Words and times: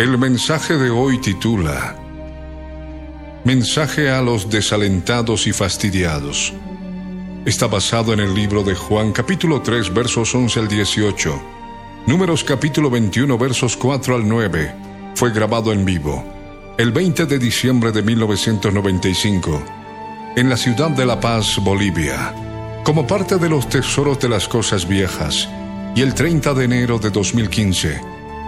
El 0.00 0.16
mensaje 0.16 0.78
de 0.78 0.88
hoy 0.88 1.18
titula 1.18 1.94
Mensaje 3.44 4.08
a 4.08 4.22
los 4.22 4.48
desalentados 4.48 5.46
y 5.46 5.52
fastidiados. 5.52 6.54
Está 7.44 7.66
basado 7.66 8.14
en 8.14 8.20
el 8.20 8.34
libro 8.34 8.62
de 8.62 8.74
Juan 8.74 9.12
capítulo 9.12 9.60
3 9.60 9.92
versos 9.92 10.34
11 10.34 10.58
al 10.58 10.68
18. 10.68 11.42
Números 12.06 12.44
capítulo 12.44 12.88
21 12.88 13.36
versos 13.36 13.76
4 13.76 14.14
al 14.14 14.26
9. 14.26 14.74
Fue 15.16 15.32
grabado 15.32 15.70
en 15.70 15.84
vivo 15.84 16.24
el 16.78 16.92
20 16.92 17.26
de 17.26 17.38
diciembre 17.38 17.92
de 17.92 18.00
1995 18.00 19.62
en 20.34 20.48
la 20.48 20.56
ciudad 20.56 20.88
de 20.92 21.04
La 21.04 21.20
Paz, 21.20 21.58
Bolivia, 21.62 22.34
como 22.84 23.06
parte 23.06 23.36
de 23.36 23.50
los 23.50 23.68
tesoros 23.68 24.18
de 24.18 24.30
las 24.30 24.48
cosas 24.48 24.88
viejas, 24.88 25.46
y 25.94 26.00
el 26.00 26.14
30 26.14 26.54
de 26.54 26.64
enero 26.64 26.98
de 26.98 27.10
2015 27.10 28.19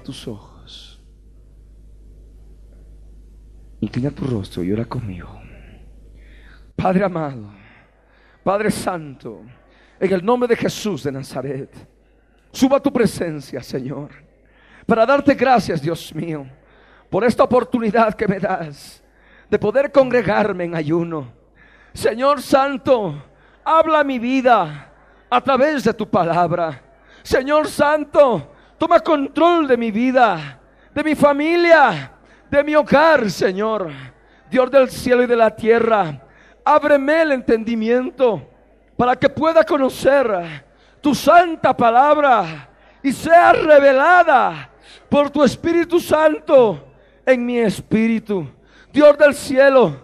Tus 0.00 0.26
ojos. 0.28 1.00
Inclina 3.80 4.10
tu 4.10 4.24
rostro 4.24 4.62
y 4.62 4.72
ora 4.72 4.84
conmigo. 4.84 5.40
Padre 6.76 7.04
amado, 7.04 7.52
Padre 8.42 8.70
Santo, 8.70 9.42
en 9.98 10.12
el 10.12 10.24
nombre 10.24 10.48
de 10.48 10.56
Jesús 10.56 11.04
de 11.04 11.12
Nazaret, 11.12 11.70
suba 12.50 12.80
tu 12.80 12.92
presencia, 12.92 13.62
Señor, 13.62 14.10
para 14.86 15.06
darte 15.06 15.34
gracias, 15.34 15.82
Dios 15.82 16.14
mío, 16.14 16.46
por 17.10 17.24
esta 17.24 17.44
oportunidad 17.44 18.14
que 18.14 18.26
me 18.26 18.38
das 18.40 19.02
de 19.48 19.58
poder 19.58 19.92
congregarme 19.92 20.64
en 20.64 20.74
ayuno. 20.74 21.32
Señor 21.92 22.40
Santo, 22.40 23.22
habla 23.64 24.02
mi 24.02 24.18
vida 24.18 24.92
a 25.28 25.40
través 25.40 25.84
de 25.84 25.94
tu 25.94 26.08
palabra. 26.08 26.82
Señor 27.22 27.68
Santo, 27.68 28.51
Toma 28.82 28.98
control 28.98 29.68
de 29.68 29.76
mi 29.76 29.92
vida, 29.92 30.58
de 30.92 31.04
mi 31.04 31.14
familia, 31.14 32.10
de 32.50 32.64
mi 32.64 32.74
hogar, 32.74 33.30
Señor. 33.30 33.92
Dios 34.50 34.68
del 34.72 34.90
cielo 34.90 35.22
y 35.22 35.28
de 35.28 35.36
la 35.36 35.54
tierra, 35.54 36.20
ábreme 36.64 37.22
el 37.22 37.30
entendimiento 37.30 38.44
para 38.96 39.14
que 39.14 39.28
pueda 39.28 39.62
conocer 39.62 40.64
tu 41.00 41.14
santa 41.14 41.76
palabra 41.76 42.70
y 43.04 43.12
sea 43.12 43.52
revelada 43.52 44.68
por 45.08 45.30
tu 45.30 45.44
Espíritu 45.44 46.00
Santo 46.00 46.84
en 47.24 47.46
mi 47.46 47.60
espíritu. 47.60 48.48
Dios 48.92 49.16
del 49.16 49.34
cielo, 49.34 49.94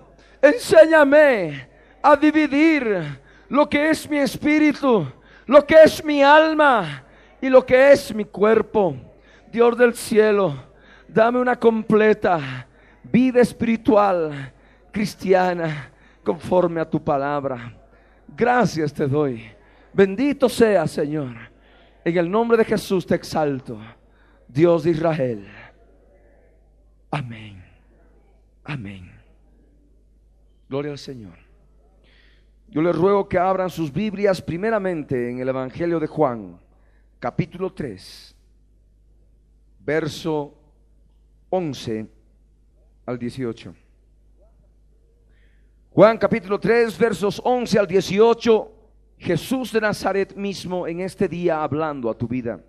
enséñame 0.41 1.69
a 2.01 2.15
dividir 2.15 3.19
lo 3.49 3.69
que 3.69 3.91
es 3.91 4.09
mi 4.09 4.19
espíritu, 4.19 5.05
lo 5.47 5.67
que 5.67 5.83
es 5.83 6.05
mi 6.05 6.23
alma 6.23 7.07
y 7.41 7.49
lo 7.49 7.65
que 7.65 7.93
es 7.93 8.15
mi 8.15 8.25
cuerpo. 8.25 8.97
Dios 9.51 9.79
del 9.79 9.95
cielo, 9.95 10.55
dame 11.07 11.41
una 11.41 11.59
completa 11.59 12.67
vida 13.03 13.41
espiritual 13.41 14.53
cristiana 14.93 15.91
conforme 16.23 16.81
a 16.81 16.89
tu 16.89 17.03
palabra. 17.03 17.75
Gracias 18.37 18.93
te 18.93 19.07
doy. 19.07 19.45
Bendito 19.93 20.49
sea, 20.49 20.87
Señor. 20.87 21.35
En 22.05 22.17
el 22.17 22.31
nombre 22.31 22.57
de 22.57 22.65
Jesús 22.65 23.07
te 23.07 23.15
exalto, 23.15 23.79
Dios 24.47 24.85
de 24.85 24.91
Israel. 24.91 25.49
Amén. 27.11 27.65
Amén. 28.65 29.11
Gloria 30.69 30.93
al 30.93 30.99
Señor. 30.99 31.39
Yo 32.69 32.83
les 32.83 32.95
ruego 32.95 33.29
que 33.29 33.39
abran 33.39 33.71
sus 33.71 33.91
Biblias 33.91 34.43
primeramente 34.43 35.31
en 35.31 35.39
el 35.41 35.49
Evangelio 35.49 35.99
de 35.99 36.07
Juan 36.07 36.59
capítulo 37.19 37.73
3, 37.73 38.37
verso 39.81 40.55
11 41.51 42.07
al 43.07 43.19
18. 43.19 43.75
Juan 45.91 46.19
capítulo 46.19 46.61
3, 46.61 46.97
versos 46.97 47.41
11 47.45 47.79
al 47.79 47.87
18, 47.87 48.73
Jesús 49.19 49.73
de 49.73 49.81
Nazaret 49.81 50.37
mismo 50.37 50.87
en 50.87 51.01
este 51.01 51.27
día 51.27 51.63
hablando 51.63 52.09
a 52.09 52.17
tu 52.17 52.29
vida. 52.29 52.61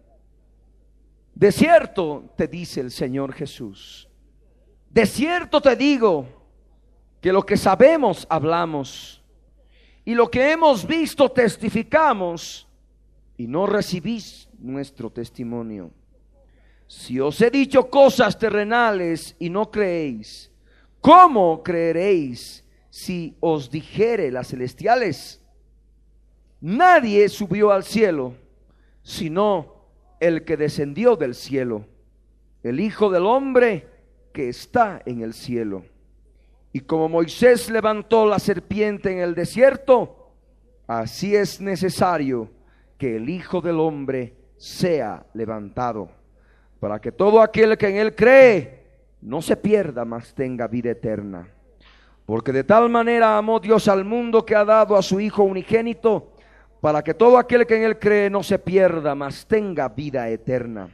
De 1.36 1.52
cierto 1.52 2.34
te 2.36 2.48
dice 2.48 2.81
el 2.81 2.92
Señor 2.92 3.34
Jesús, 3.34 4.10
de 4.90 5.06
cierto 5.06 5.62
te 5.62 5.75
digo 5.75 6.25
que 7.22 7.31
lo 7.31 7.45
que 7.45 7.56
sabemos 7.56 8.25
hablamos 8.30 9.24
y 10.04 10.16
lo 10.16 10.30
que 10.31 10.52
hemos 10.52 10.88
visto 10.88 11.30
testificamos 11.30 12.69
y 13.39 13.47
no 13.47 13.65
recibís 13.65 14.50
nuestro 14.59 15.09
testimonio. 15.09 15.91
Si 16.88 17.21
os 17.21 17.39
he 17.39 17.50
dicho 17.50 17.89
cosas 17.89 18.38
terrenales 18.38 19.33
y 19.39 19.50
no 19.50 19.71
creéis, 19.71 20.51
¿cómo 21.00 21.63
creeréis 21.63 22.65
si 22.89 23.38
os 23.39 23.71
dijere 23.71 24.30
las 24.30 24.50
celestiales? 24.50 25.41
Nadie 26.59 27.30
subió 27.30 27.71
al 27.71 27.86
cielo, 27.86 28.33
sino 29.03 29.85
el 30.19 30.44
que 30.44 30.57
descendió 30.57 31.15
del 31.15 31.33
cielo, 31.33 31.85
el 32.62 32.81
Hijo 32.81 33.09
del 33.09 33.25
Hombre 33.25 33.88
que 34.33 34.50
está 34.50 35.01
en 35.06 35.21
el 35.21 35.33
cielo. 35.33 35.85
Y 36.74 36.81
como 36.81 37.07
Moisés 37.07 37.69
levantó 37.69 38.25
la 38.25 38.39
serpiente 38.39 39.13
en 39.13 39.19
el 39.19 39.33
desierto, 39.33 40.33
así 40.88 41.38
es 41.38 41.62
necesario 41.62 42.58
que 43.00 43.16
el 43.16 43.30
Hijo 43.30 43.62
del 43.62 43.80
Hombre 43.80 44.36
sea 44.57 45.25
levantado, 45.34 46.10
para 46.81 47.00
que 47.00 47.13
todo 47.13 47.42
aquel 47.42 47.78
que 47.78 47.88
en 47.88 47.96
él 47.96 48.13
cree 48.13 48.84
no 49.22 49.42
se 49.42 49.56
pierda, 49.56 50.04
mas 50.04 50.34
tenga 50.36 50.68
vida 50.68 50.92
eterna. 50.92 51.48
Porque 52.25 52.51
de 52.51 52.66
tal 52.66 52.90
manera 52.90 53.38
amó 53.38 53.60
Dios 53.60 53.88
al 53.88 54.04
mundo 54.04 54.46
que 54.46 54.54
ha 54.54 54.66
dado 54.66 54.98
a 54.98 55.01
su 55.01 55.19
Hijo 55.22 55.44
unigénito, 55.44 56.34
para 56.81 57.01
que 57.01 57.13
todo 57.13 57.38
aquel 57.38 57.66
que 57.66 57.78
en 57.78 57.84
él 57.84 57.98
cree 57.98 58.30
no 58.30 58.44
se 58.44 58.60
pierda, 58.60 59.16
mas 59.16 59.48
tenga 59.48 59.88
vida 59.88 60.30
eterna. 60.30 60.90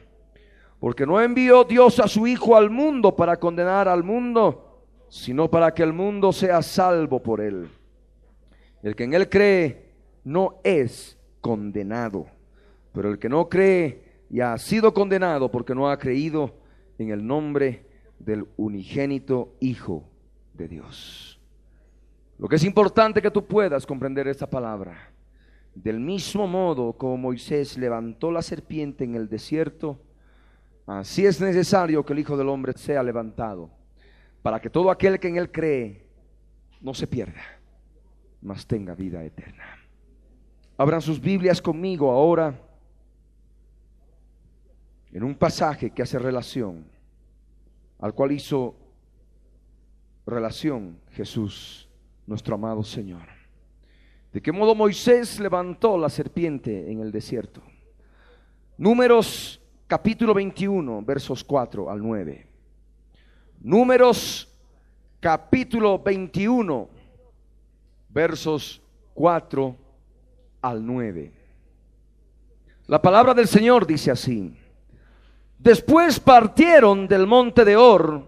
Porque 0.78 1.06
no 1.06 1.20
envió 1.20 1.64
Dios 1.64 1.98
a 1.98 2.06
su 2.06 2.28
Hijo 2.28 2.56
al 2.56 2.70
mundo 2.70 3.16
para 3.16 3.36
condenar 3.36 3.88
al 3.88 4.04
mundo, 4.04 4.84
sino 5.08 5.50
para 5.50 5.74
que 5.74 5.82
el 5.82 5.92
mundo 5.92 6.32
sea 6.32 6.62
salvo 6.62 7.20
por 7.20 7.40
él. 7.40 7.68
El 8.82 8.94
que 8.94 9.04
en 9.04 9.14
él 9.14 9.28
cree 9.28 9.90
no 10.22 10.60
es 10.62 11.15
condenado. 11.46 12.26
Pero 12.92 13.08
el 13.08 13.20
que 13.20 13.28
no 13.28 13.48
cree 13.48 14.02
ya 14.28 14.52
ha 14.52 14.58
sido 14.58 14.92
condenado 14.92 15.48
porque 15.48 15.76
no 15.76 15.88
ha 15.88 15.96
creído 15.96 16.56
en 16.98 17.10
el 17.10 17.24
nombre 17.24 17.86
del 18.18 18.48
unigénito 18.56 19.54
Hijo 19.60 20.02
de 20.54 20.66
Dios. 20.66 21.40
Lo 22.38 22.48
que 22.48 22.56
es 22.56 22.64
importante 22.64 23.22
que 23.22 23.30
tú 23.30 23.46
puedas 23.46 23.86
comprender 23.86 24.26
esta 24.26 24.50
palabra. 24.50 25.12
Del 25.72 26.00
mismo 26.00 26.48
modo 26.48 26.94
como 26.94 27.16
Moisés 27.16 27.78
levantó 27.78 28.32
la 28.32 28.42
serpiente 28.42 29.04
en 29.04 29.14
el 29.14 29.28
desierto, 29.28 30.00
así 30.84 31.26
es 31.26 31.40
necesario 31.40 32.04
que 32.04 32.12
el 32.12 32.18
Hijo 32.18 32.36
del 32.36 32.48
Hombre 32.48 32.72
sea 32.72 33.04
levantado, 33.04 33.70
para 34.42 34.58
que 34.58 34.70
todo 34.70 34.90
aquel 34.90 35.20
que 35.20 35.28
en 35.28 35.36
Él 35.36 35.52
cree 35.52 36.06
no 36.80 36.92
se 36.92 37.06
pierda, 37.06 37.42
mas 38.40 38.66
tenga 38.66 38.94
vida 38.94 39.22
eterna. 39.22 39.75
Abran 40.78 41.00
sus 41.00 41.20
Biblias 41.20 41.62
conmigo 41.62 42.10
ahora 42.10 42.60
en 45.10 45.24
un 45.24 45.34
pasaje 45.34 45.90
que 45.90 46.02
hace 46.02 46.18
relación, 46.18 46.84
al 47.98 48.12
cual 48.12 48.32
hizo 48.32 48.76
relación 50.26 50.98
Jesús, 51.12 51.88
nuestro 52.26 52.56
amado 52.56 52.82
Señor. 52.82 53.22
¿De 54.32 54.42
qué 54.42 54.52
modo 54.52 54.74
Moisés 54.74 55.40
levantó 55.40 55.96
la 55.96 56.10
serpiente 56.10 56.92
en 56.92 57.00
el 57.00 57.10
desierto? 57.10 57.62
Números 58.76 59.62
capítulo 59.86 60.34
21, 60.34 61.00
versos 61.00 61.42
4 61.42 61.88
al 61.88 62.02
9. 62.02 62.46
Números 63.60 64.54
capítulo 65.20 65.98
21, 65.98 66.90
versos 68.10 68.82
4 69.14 69.85
al 70.68 70.84
9. 70.84 71.32
La 72.86 73.00
palabra 73.00 73.34
del 73.34 73.46
Señor 73.46 73.86
dice 73.86 74.10
así. 74.10 74.52
Después 75.58 76.20
partieron 76.20 77.08
del 77.08 77.26
monte 77.26 77.64
de 77.64 77.76
Or, 77.76 78.26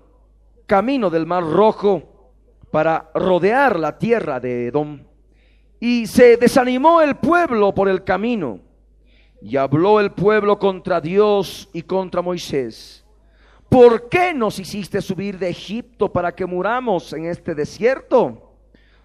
camino 0.66 1.10
del 1.10 1.26
mar 1.26 1.44
rojo, 1.44 2.32
para 2.70 3.10
rodear 3.14 3.78
la 3.78 3.98
tierra 3.98 4.40
de 4.40 4.66
Edom. 4.66 5.00
Y 5.80 6.06
se 6.06 6.36
desanimó 6.36 7.00
el 7.00 7.16
pueblo 7.16 7.74
por 7.74 7.88
el 7.88 8.04
camino. 8.04 8.60
Y 9.40 9.56
habló 9.56 10.00
el 10.00 10.12
pueblo 10.12 10.58
contra 10.58 11.00
Dios 11.00 11.68
y 11.72 11.82
contra 11.82 12.22
Moisés. 12.22 13.04
¿Por 13.68 14.08
qué 14.08 14.32
nos 14.32 14.58
hiciste 14.58 15.00
subir 15.00 15.38
de 15.38 15.50
Egipto 15.50 16.12
para 16.12 16.34
que 16.34 16.46
muramos 16.46 17.12
en 17.12 17.26
este 17.26 17.54
desierto? 17.54 18.54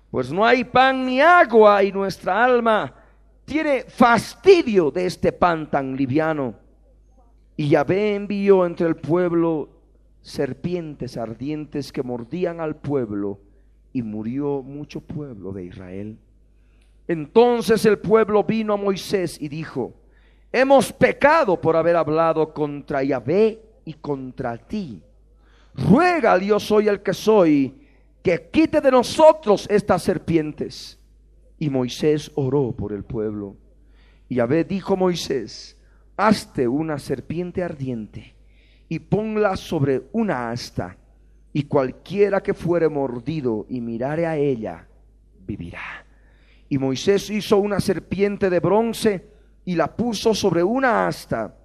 Pues 0.09 0.31
no 0.31 0.45
hay 0.45 0.63
pan 0.63 1.05
ni 1.05 1.21
agua 1.21 1.83
y 1.83 1.91
nuestra 1.91 2.43
alma 2.43 3.02
tiene 3.45 3.83
fastidio 3.83 4.91
de 4.91 5.05
este 5.05 5.31
pan 5.31 5.69
tan 5.69 5.95
liviano. 5.95 6.55
Y 7.55 7.69
Yahvé 7.69 8.15
envió 8.15 8.65
entre 8.65 8.87
el 8.87 8.95
pueblo 8.95 9.69
serpientes 10.21 11.17
ardientes 11.17 11.91
que 11.91 12.01
mordían 12.01 12.59
al 12.59 12.77
pueblo 12.77 13.39
y 13.91 14.01
murió 14.01 14.63
mucho 14.63 15.01
pueblo 15.01 15.51
de 15.51 15.65
Israel. 15.65 16.17
Entonces 17.07 17.85
el 17.85 17.99
pueblo 17.99 18.43
vino 18.43 18.73
a 18.73 18.77
Moisés 18.77 19.39
y 19.39 19.49
dijo, 19.49 19.93
hemos 20.51 20.91
pecado 20.93 21.59
por 21.59 21.75
haber 21.75 21.95
hablado 21.95 22.53
contra 22.53 23.03
Yahvé 23.03 23.61
y 23.85 23.93
contra 23.93 24.57
ti. 24.57 25.01
Ruega 25.75 26.33
al 26.33 26.59
soy 26.61 26.87
el 26.87 27.01
que 27.01 27.13
soy, 27.13 27.75
que 28.21 28.49
quite 28.49 28.79
de 28.79 28.91
nosotros 28.91 29.67
estas 29.69 30.01
serpientes. 30.03 30.99
Y 31.63 31.69
Moisés 31.69 32.29
oró 32.35 32.73
por 32.73 32.91
el 32.91 33.05
pueblo. 33.05 33.55
Y 34.27 34.35
Yahvé 34.35 34.65
dijo 34.65 34.95
a 34.95 34.97
Moisés, 34.97 35.77
hazte 36.17 36.67
una 36.67 36.99
serpiente 36.99 37.63
ardiente 37.63 38.35
y 38.89 38.99
ponla 38.99 39.55
sobre 39.55 40.09
una 40.11 40.51
asta, 40.51 40.97
y 41.53 41.63
cualquiera 41.63 42.43
que 42.43 42.53
fuere 42.53 42.89
mordido 42.89 43.65
y 43.69 43.79
mirare 43.79 44.25
a 44.25 44.35
ella, 44.35 44.89
vivirá. 45.47 46.05
Y 46.67 46.77
Moisés 46.79 47.29
hizo 47.29 47.59
una 47.59 47.79
serpiente 47.79 48.49
de 48.49 48.59
bronce 48.59 49.25
y 49.63 49.75
la 49.75 49.95
puso 49.95 50.35
sobre 50.35 50.63
una 50.63 51.07
asta. 51.07 51.55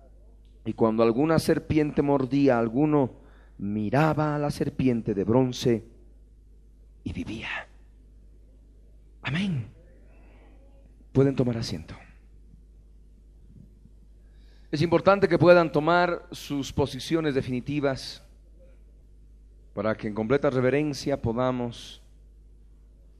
Y 0.65 0.75
cuando 0.75 1.03
alguna 1.03 1.41
serpiente 1.41 2.03
mordía 2.03 2.55
a 2.55 2.61
alguno, 2.61 3.15
miraba 3.59 4.37
a 4.37 4.39
la 4.39 4.53
serpiente 4.53 5.13
de 5.13 5.25
bronce 5.25 5.85
y 7.03 7.13
vivía. 7.13 7.49
Amén. 9.23 9.77
Pueden 11.19 11.35
tomar 11.35 11.57
asiento. 11.57 11.97
Es 14.71 14.81
importante 14.83 15.27
que 15.27 15.37
puedan 15.37 15.73
tomar 15.73 16.25
sus 16.31 16.73
posiciones 16.73 17.35
definitivas 17.35 18.23
para 19.75 19.97
que 19.97 20.07
en 20.07 20.15
completa 20.15 20.49
reverencia 20.49 21.21
podamos 21.21 22.01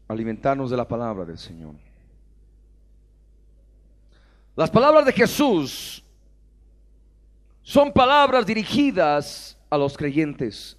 alimentarnos 0.07 0.71
de 0.71 0.77
la 0.77 0.87
palabra 0.87 1.25
del 1.25 1.39
Señor. 1.39 1.75
Las 4.55 4.71
palabras 4.71 5.05
de 5.05 5.13
Jesús 5.13 6.05
son 7.63 7.93
palabras 7.93 8.47
dirigidas 8.47 9.59
a 9.69 9.77
los 9.77 9.97
creyentes. 9.97 10.79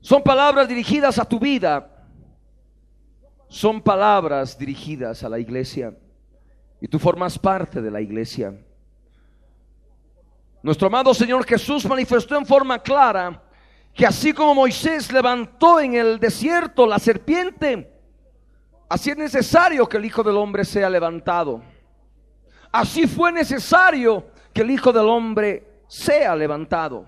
Son 0.00 0.22
palabras 0.22 0.66
dirigidas 0.66 1.18
a 1.18 1.26
tu 1.26 1.38
vida. 1.38 1.89
Son 3.50 3.82
palabras 3.82 4.56
dirigidas 4.56 5.24
a 5.24 5.28
la 5.28 5.40
iglesia. 5.40 5.92
Y 6.80 6.86
tú 6.86 7.00
formas 7.00 7.36
parte 7.36 7.82
de 7.82 7.90
la 7.90 8.00
iglesia. 8.00 8.54
Nuestro 10.62 10.86
amado 10.86 11.12
Señor 11.12 11.44
Jesús 11.44 11.84
manifestó 11.84 12.38
en 12.38 12.46
forma 12.46 12.78
clara 12.78 13.42
que 13.92 14.06
así 14.06 14.32
como 14.32 14.54
Moisés 14.54 15.12
levantó 15.12 15.80
en 15.80 15.96
el 15.96 16.20
desierto 16.20 16.86
la 16.86 17.00
serpiente, 17.00 17.92
así 18.88 19.10
es 19.10 19.16
necesario 19.16 19.88
que 19.88 19.96
el 19.96 20.04
Hijo 20.04 20.22
del 20.22 20.36
Hombre 20.36 20.64
sea 20.64 20.88
levantado. 20.88 21.60
Así 22.70 23.08
fue 23.08 23.32
necesario 23.32 24.28
que 24.54 24.60
el 24.60 24.70
Hijo 24.70 24.92
del 24.92 25.08
Hombre 25.08 25.82
sea 25.88 26.36
levantado 26.36 27.04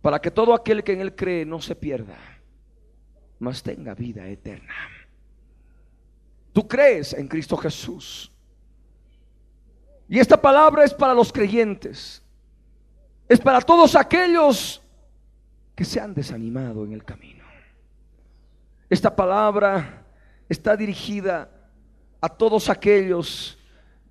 para 0.00 0.18
que 0.20 0.30
todo 0.30 0.54
aquel 0.54 0.82
que 0.82 0.94
en 0.94 1.02
Él 1.02 1.14
cree 1.14 1.44
no 1.44 1.60
se 1.60 1.76
pierda, 1.76 2.16
mas 3.38 3.62
tenga 3.62 3.94
vida 3.94 4.26
eterna. 4.26 5.01
Tú 6.52 6.66
crees 6.68 7.12
en 7.14 7.28
Cristo 7.28 7.56
Jesús. 7.56 8.30
Y 10.08 10.18
esta 10.18 10.40
palabra 10.40 10.84
es 10.84 10.92
para 10.92 11.14
los 11.14 11.32
creyentes. 11.32 12.22
Es 13.28 13.40
para 13.40 13.60
todos 13.60 13.96
aquellos 13.96 14.82
que 15.74 15.84
se 15.84 16.00
han 16.00 16.12
desanimado 16.12 16.84
en 16.84 16.92
el 16.92 17.04
camino. 17.04 17.42
Esta 18.90 19.16
palabra 19.16 20.04
está 20.48 20.76
dirigida 20.76 21.50
a 22.20 22.28
todos 22.28 22.68
aquellos 22.68 23.58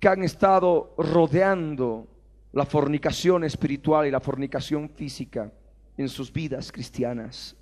que 0.00 0.08
han 0.08 0.24
estado 0.24 0.92
rodeando 0.98 2.08
la 2.52 2.66
fornicación 2.66 3.44
espiritual 3.44 4.06
y 4.06 4.10
la 4.10 4.18
fornicación 4.18 4.88
física 4.88 5.52
en 5.96 6.08
sus 6.08 6.32
vidas 6.32 6.72
cristianas. 6.72 7.54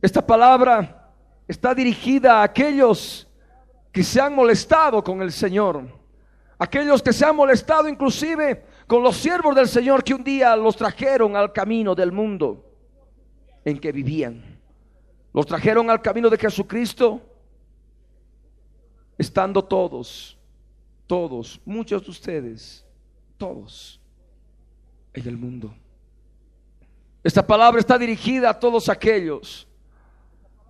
Esta 0.00 0.26
palabra 0.26 1.12
está 1.46 1.74
dirigida 1.74 2.40
a 2.40 2.44
aquellos 2.44 3.28
que 3.94 4.02
se 4.02 4.20
han 4.20 4.34
molestado 4.34 5.02
con 5.02 5.22
el 5.22 5.32
Señor, 5.32 5.88
aquellos 6.58 7.02
que 7.02 7.14
se 7.14 7.24
han 7.24 7.34
molestado 7.34 7.88
inclusive 7.88 8.66
con 8.86 9.02
los 9.02 9.16
siervos 9.16 9.56
del 9.56 9.68
Señor 9.68 10.04
que 10.04 10.12
un 10.12 10.22
día 10.22 10.54
los 10.54 10.76
trajeron 10.76 11.34
al 11.34 11.50
camino 11.50 11.94
del 11.94 12.12
mundo 12.12 12.70
en 13.64 13.78
que 13.78 13.90
vivían. 13.90 14.60
Los 15.32 15.46
trajeron 15.46 15.88
al 15.88 16.02
camino 16.02 16.28
de 16.28 16.36
Jesucristo, 16.36 17.22
estando 19.16 19.64
todos 19.64 20.36
todos, 21.06 21.60
muchos 21.64 22.02
de 22.04 22.10
ustedes, 22.10 22.84
todos 23.36 24.00
en 25.12 25.28
el 25.28 25.36
mundo. 25.36 25.74
Esta 27.22 27.46
palabra 27.46 27.80
está 27.80 27.98
dirigida 27.98 28.50
a 28.50 28.58
todos 28.58 28.88
aquellos 28.88 29.66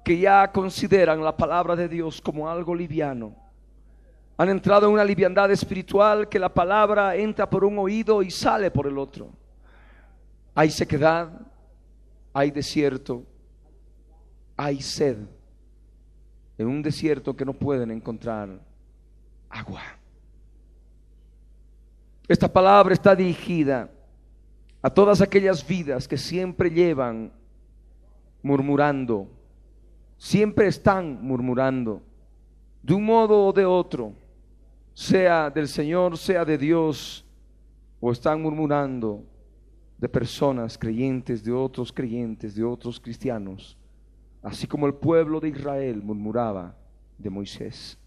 que 0.04 0.18
ya 0.18 0.52
consideran 0.52 1.24
la 1.24 1.36
palabra 1.36 1.74
de 1.74 1.88
Dios 1.88 2.20
como 2.20 2.48
algo 2.48 2.74
liviano. 2.74 3.34
Han 4.36 4.50
entrado 4.50 4.86
en 4.86 4.92
una 4.92 5.04
liviandad 5.04 5.50
espiritual 5.50 6.28
que 6.28 6.38
la 6.38 6.52
palabra 6.52 7.16
entra 7.16 7.48
por 7.48 7.64
un 7.64 7.78
oído 7.78 8.22
y 8.22 8.30
sale 8.30 8.70
por 8.70 8.86
el 8.86 8.98
otro. 8.98 9.30
Hay 10.54 10.70
sequedad, 10.70 11.30
hay 12.32 12.50
desierto, 12.50 13.24
hay 14.56 14.82
sed. 14.82 15.16
En 16.58 16.66
un 16.66 16.82
desierto 16.82 17.34
que 17.34 17.44
no 17.44 17.54
pueden 17.54 17.90
encontrar 17.90 18.48
agua. 19.48 19.82
Esta 22.28 22.52
palabra 22.52 22.92
está 22.92 23.14
dirigida 23.14 23.90
a 24.82 24.90
todas 24.90 25.20
aquellas 25.20 25.66
vidas 25.66 26.06
que 26.06 26.18
siempre 26.18 26.70
llevan 26.70 27.32
murmurando, 28.42 29.28
siempre 30.16 30.66
están 30.66 31.22
murmurando, 31.22 32.02
de 32.82 32.94
un 32.94 33.04
modo 33.04 33.46
o 33.46 33.52
de 33.52 33.64
otro, 33.64 34.12
sea 34.92 35.50
del 35.50 35.68
Señor, 35.68 36.16
sea 36.16 36.44
de 36.44 36.56
Dios, 36.58 37.24
o 38.00 38.12
están 38.12 38.42
murmurando 38.42 39.24
de 39.98 40.08
personas 40.08 40.76
creyentes, 40.76 41.42
de 41.42 41.52
otros 41.52 41.92
creyentes, 41.92 42.54
de 42.54 42.62
otros 42.62 43.00
cristianos, 43.00 43.76
así 44.42 44.66
como 44.66 44.86
el 44.86 44.94
pueblo 44.94 45.40
de 45.40 45.48
Israel 45.48 46.02
murmuraba 46.02 46.76
de 47.16 47.30
Moisés. 47.30 47.98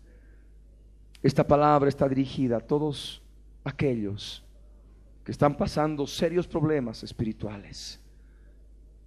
Esta 1.24 1.46
palabra 1.46 1.90
está 1.90 2.08
dirigida 2.08 2.58
a 2.58 2.62
todos 2.62 3.22
aquellos 3.64 4.46
que 5.24 5.32
están 5.32 5.58
pasando 5.58 6.06
serios 6.06 6.48
problemas 6.48 7.04
espirituales 7.04 8.00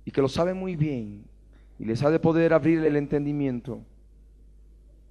y 0.04 0.10
que 0.10 0.20
lo 0.20 0.28
sabe 0.28 0.52
muy 0.52 0.76
bien 0.76 1.24
y 1.80 1.86
les 1.86 2.02
ha 2.02 2.10
de 2.10 2.20
poder 2.20 2.52
abrir 2.52 2.84
el 2.84 2.94
entendimiento, 2.94 3.80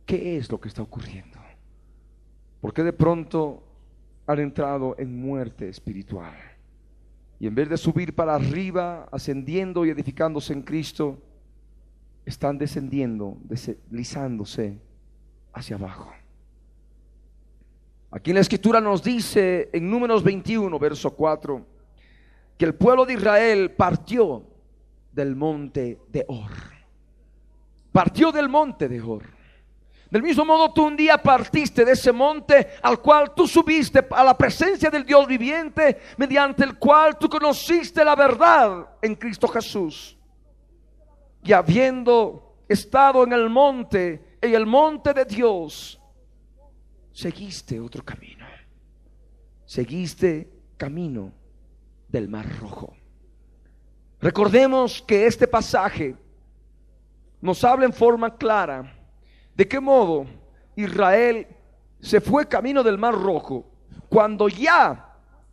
¿qué 0.06 0.38
es 0.38 0.52
lo 0.52 0.62
que 0.62 0.68
está 0.68 0.84
ocurriendo? 0.84 1.40
¿Por 2.62 2.76
qué 2.76 2.84
de 2.84 2.94
pronto 2.94 3.64
han 4.28 4.38
entrado 4.38 4.96
en 5.00 5.20
muerte 5.20 5.68
espiritual? 5.68 6.36
Y 7.40 7.48
en 7.48 7.56
vez 7.56 7.70
de 7.70 7.78
subir 7.78 8.14
para 8.14 8.36
arriba, 8.36 9.10
ascendiendo 9.12 9.84
y 9.84 9.90
edificándose 9.90 10.54
en 10.54 10.62
Cristo, 10.62 11.18
están 12.24 12.60
descendiendo, 12.60 13.36
deslizándose 13.46 14.78
hacia 15.52 15.76
abajo. 15.76 16.14
Aquí 18.12 18.30
en 18.30 18.36
la 18.36 18.42
escritura 18.42 18.80
nos 18.80 19.02
dice 19.02 19.72
en 19.74 19.90
números 19.90 20.24
21, 20.24 20.78
verso 20.78 21.16
4, 21.16 21.66
que 22.60 22.66
el 22.66 22.76
pueblo 22.76 23.08
de 23.08 23.14
Israel 23.14 23.72
partió 23.72 24.49
del 25.20 25.36
monte 25.36 26.00
de 26.08 26.24
Or. 26.30 26.50
Partió 27.92 28.32
del 28.32 28.48
monte 28.48 28.88
de 28.88 29.02
Or. 29.02 29.24
Del 30.10 30.24
mismo 30.24 30.46
modo 30.46 30.72
tú 30.72 30.88
un 30.88 30.96
día 30.96 31.18
partiste 31.18 31.84
de 31.84 31.92
ese 31.92 32.14
monte 32.14 32.70
al 32.82 33.02
cual 33.02 33.36
tú 33.36 33.46
subiste 33.46 34.08
a 34.12 34.24
la 34.24 34.38
presencia 34.38 34.90
del 34.90 35.06
Dios 35.06 35.28
viviente, 35.28 36.00
mediante 36.16 36.64
el 36.64 36.80
cual 36.80 37.18
tú 37.18 37.28
conociste 37.28 38.04
la 38.06 38.16
verdad 38.16 38.88
en 39.02 39.14
Cristo 39.16 39.50
Jesús. 39.50 40.18
Y 41.44 41.52
habiendo 41.52 42.64
estado 42.70 43.26
en 43.26 43.34
el 43.34 43.50
monte, 43.50 44.38
en 44.42 44.56
el 44.56 44.66
monte 44.66 45.14
de 45.14 45.26
Dios, 45.26 46.00
seguiste 47.12 47.78
otro 47.78 48.06
camino. 48.06 48.46
Seguiste 49.66 50.50
camino 50.78 51.34
del 52.08 52.30
Mar 52.30 52.48
Rojo. 52.60 52.99
Recordemos 54.22 55.02
que 55.02 55.26
este 55.26 55.48
pasaje 55.48 56.16
nos 57.42 57.64
habla 57.64 57.86
en 57.86 57.94
forma 57.94 58.36
clara 58.36 58.94
de 59.56 59.68
qué 59.68 59.80
modo 59.80 60.26
Israel 60.76 61.48
se 62.02 62.20
fue 62.20 62.48
camino 62.48 62.84
del 62.84 62.98
Mar 62.98 63.14
Rojo 63.14 63.66
cuando 64.10 64.48
ya 64.50 65.06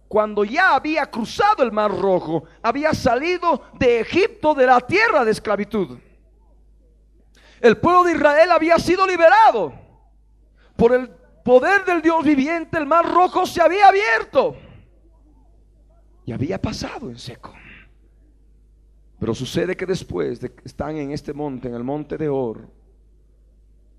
cuando 0.09 0.45
ya 0.45 0.77
había 0.77 1.07
cruzado 1.07 1.65
el 1.65 1.73
Mar 1.73 1.91
Rojo, 1.91 2.45
había 2.63 2.95
salido 2.95 3.63
de 3.79 4.01
Egipto 4.01 4.55
de 4.55 4.67
la 4.67 4.81
tierra 4.81 5.25
de 5.25 5.33
esclavitud. 5.33 5.99
El 7.61 7.77
pueblo 7.79 8.05
de 8.05 8.13
Israel 8.13 8.53
había 8.53 8.79
sido 8.79 9.05
liberado 9.05 9.75
por 10.77 10.95
el 10.95 11.09
poder 11.45 11.85
del 11.85 12.03
Dios 12.03 12.25
viviente, 12.25 12.79
el 12.79 12.87
Mar 12.87 13.05
Rojo 13.05 13.47
se 13.47 13.61
había 13.61 13.89
abierto 13.89 14.57
y 16.25 16.33
había 16.33 16.61
pasado 16.61 17.11
en 17.11 17.19
seco. 17.19 17.53
Pero 19.19 19.35
sucede 19.35 19.77
que 19.77 19.87
después 19.87 20.41
de 20.41 20.53
que 20.53 20.63
están 20.65 20.97
en 20.97 21.11
este 21.11 21.33
monte, 21.33 21.69
en 21.69 21.75
el 21.75 21.85
monte 21.85 22.19
de 22.19 22.29
Or, 22.29 22.69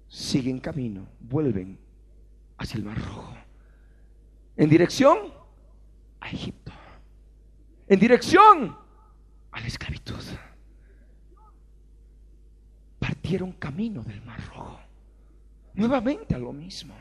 siguen 0.07 0.59
camino, 0.59 1.07
vuelven 1.19 1.79
hacia 2.57 2.77
el 2.77 2.83
Mar 2.83 2.97
Rojo. 2.97 3.35
En 4.55 4.69
dirección 4.69 5.33
a 6.19 6.29
Egipto. 6.29 6.71
En 7.87 7.99
dirección 7.99 8.77
a 9.51 9.59
la 9.59 9.67
esclavitud. 9.67 10.23
Partieron 12.99 13.53
camino 13.53 14.03
del 14.03 14.21
Mar 14.23 14.39
Rojo. 14.47 14.79
Nuevamente 15.73 16.35
a 16.35 16.39
lo 16.39 16.53
mismo. 16.53 16.95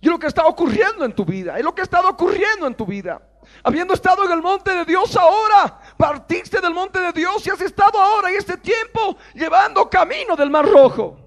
Y 0.00 0.08
lo 0.08 0.18
que 0.18 0.26
está 0.26 0.46
ocurriendo 0.46 1.04
en 1.04 1.14
tu 1.14 1.24
vida, 1.24 1.58
es 1.58 1.64
lo 1.64 1.74
que 1.74 1.80
ha 1.80 1.84
estado 1.84 2.08
ocurriendo 2.08 2.66
en 2.66 2.74
tu 2.74 2.84
vida. 2.84 3.20
Habiendo 3.62 3.94
estado 3.94 4.24
en 4.24 4.32
el 4.32 4.42
monte 4.42 4.74
de 4.74 4.84
Dios 4.84 5.16
ahora, 5.16 5.80
partiste 5.96 6.60
del 6.60 6.72
monte 6.72 7.00
de 7.00 7.12
Dios 7.12 7.46
y 7.46 7.50
has 7.50 7.60
estado 7.60 7.98
ahora 7.98 8.30
en 8.30 8.36
este 8.36 8.56
tiempo 8.56 9.16
llevando 9.34 9.88
camino 9.88 10.36
del 10.36 10.50
Mar 10.50 10.66
Rojo. 10.66 11.18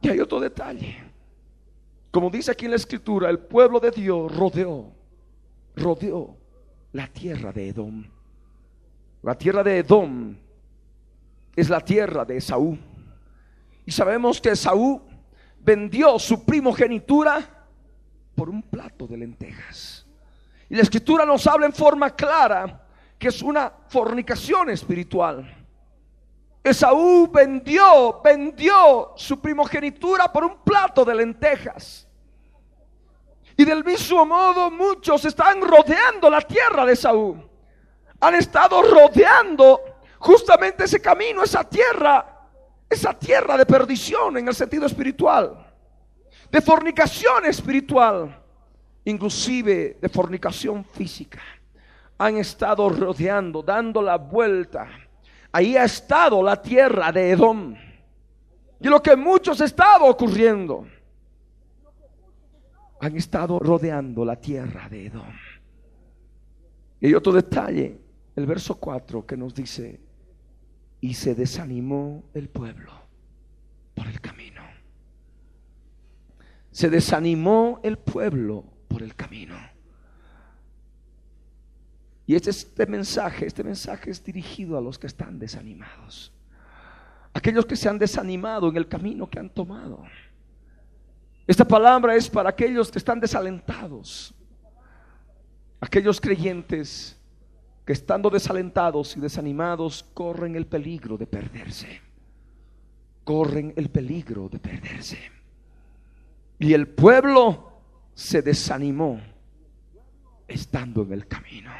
Y 0.00 0.08
hay 0.08 0.20
otro 0.20 0.40
detalle. 0.40 1.10
Como 2.10 2.30
dice 2.30 2.50
aquí 2.50 2.64
en 2.64 2.72
la 2.72 2.76
escritura, 2.76 3.30
el 3.30 3.38
pueblo 3.38 3.78
de 3.78 3.90
Dios 3.90 4.34
rodeó, 4.34 4.92
rodeó 5.76 6.36
la 6.92 7.06
tierra 7.06 7.52
de 7.52 7.68
Edom. 7.68 8.04
La 9.22 9.36
tierra 9.36 9.62
de 9.62 9.78
Edom 9.78 10.36
es 11.54 11.68
la 11.68 11.80
tierra 11.80 12.24
de 12.24 12.38
Esaú. 12.38 12.76
Y 13.86 13.92
sabemos 13.92 14.40
que 14.40 14.50
Esaú 14.50 15.02
vendió 15.60 16.18
su 16.18 16.44
primogenitura 16.44 17.68
por 18.34 18.48
un 18.48 18.62
plato 18.62 19.06
de 19.06 19.18
lentejas. 19.18 19.99
Y 20.70 20.76
la 20.76 20.82
escritura 20.82 21.26
nos 21.26 21.46
habla 21.48 21.66
en 21.66 21.72
forma 21.72 22.14
clara 22.14 22.86
que 23.18 23.28
es 23.28 23.42
una 23.42 23.70
fornicación 23.88 24.70
espiritual. 24.70 25.56
Esaú 26.62 27.28
vendió, 27.30 28.20
vendió 28.22 29.12
su 29.16 29.40
primogenitura 29.40 30.32
por 30.32 30.44
un 30.44 30.62
plato 30.62 31.04
de 31.04 31.14
lentejas. 31.16 32.06
Y 33.56 33.64
del 33.64 33.84
mismo 33.84 34.24
modo 34.24 34.70
muchos 34.70 35.24
están 35.24 35.60
rodeando 35.60 36.30
la 36.30 36.40
tierra 36.40 36.86
de 36.86 36.92
Esaú. 36.92 37.36
Han 38.20 38.34
estado 38.36 38.80
rodeando 38.80 39.80
justamente 40.18 40.84
ese 40.84 41.02
camino, 41.02 41.42
esa 41.42 41.64
tierra, 41.64 42.46
esa 42.88 43.12
tierra 43.12 43.56
de 43.56 43.66
perdición 43.66 44.38
en 44.38 44.46
el 44.48 44.54
sentido 44.54 44.86
espiritual, 44.86 45.66
de 46.50 46.60
fornicación 46.60 47.44
espiritual 47.46 48.39
inclusive 49.04 49.98
de 50.00 50.08
fornicación 50.08 50.84
física, 50.84 51.40
han 52.18 52.36
estado 52.36 52.88
rodeando, 52.90 53.62
dando 53.62 54.02
la 54.02 54.16
vuelta. 54.16 54.88
Ahí 55.52 55.76
ha 55.76 55.84
estado 55.84 56.42
la 56.42 56.60
tierra 56.60 57.10
de 57.10 57.30
Edom. 57.30 57.74
Y 58.78 58.88
lo 58.88 59.02
que 59.02 59.16
muchos 59.16 59.60
estado 59.60 60.04
ocurriendo, 60.06 60.86
han 63.00 63.16
estado 63.16 63.58
rodeando 63.58 64.24
la 64.24 64.36
tierra 64.36 64.88
de 64.88 65.06
Edom. 65.06 65.32
Y 67.00 67.06
hay 67.06 67.14
otro 67.14 67.32
detalle, 67.32 67.98
el 68.36 68.46
verso 68.46 68.74
4 68.74 69.24
que 69.24 69.36
nos 69.36 69.54
dice, 69.54 70.00
y 71.00 71.14
se 71.14 71.34
desanimó 71.34 72.24
el 72.34 72.50
pueblo 72.50 72.92
por 73.94 74.06
el 74.06 74.20
camino. 74.20 74.60
Se 76.70 76.90
desanimó 76.90 77.80
el 77.82 77.98
pueblo 77.98 78.64
por 78.90 79.02
el 79.04 79.14
camino. 79.14 79.56
Y 82.26 82.34
este, 82.34 82.50
este 82.50 82.86
mensaje, 82.86 83.46
este 83.46 83.62
mensaje 83.62 84.10
es 84.10 84.22
dirigido 84.22 84.76
a 84.76 84.80
los 84.80 84.98
que 84.98 85.06
están 85.06 85.38
desanimados. 85.38 86.32
Aquellos 87.32 87.64
que 87.64 87.76
se 87.76 87.88
han 87.88 87.98
desanimado 87.98 88.68
en 88.68 88.76
el 88.76 88.88
camino 88.88 89.30
que 89.30 89.38
han 89.38 89.48
tomado. 89.48 90.02
Esta 91.46 91.64
palabra 91.64 92.16
es 92.16 92.28
para 92.28 92.50
aquellos 92.50 92.90
que 92.90 92.98
están 92.98 93.20
desalentados. 93.20 94.34
Aquellos 95.80 96.20
creyentes 96.20 97.16
que 97.84 97.92
estando 97.92 98.28
desalentados 98.28 99.16
y 99.16 99.20
desanimados 99.20 100.04
corren 100.14 100.56
el 100.56 100.66
peligro 100.66 101.16
de 101.16 101.26
perderse. 101.26 102.00
Corren 103.22 103.72
el 103.76 103.88
peligro 103.88 104.48
de 104.48 104.58
perderse. 104.58 105.18
Y 106.58 106.74
el 106.74 106.88
pueblo 106.88 107.69
se 108.14 108.42
desanimó 108.42 109.20
estando 110.46 111.02
en 111.02 111.12
el 111.12 111.26
camino. 111.26 111.70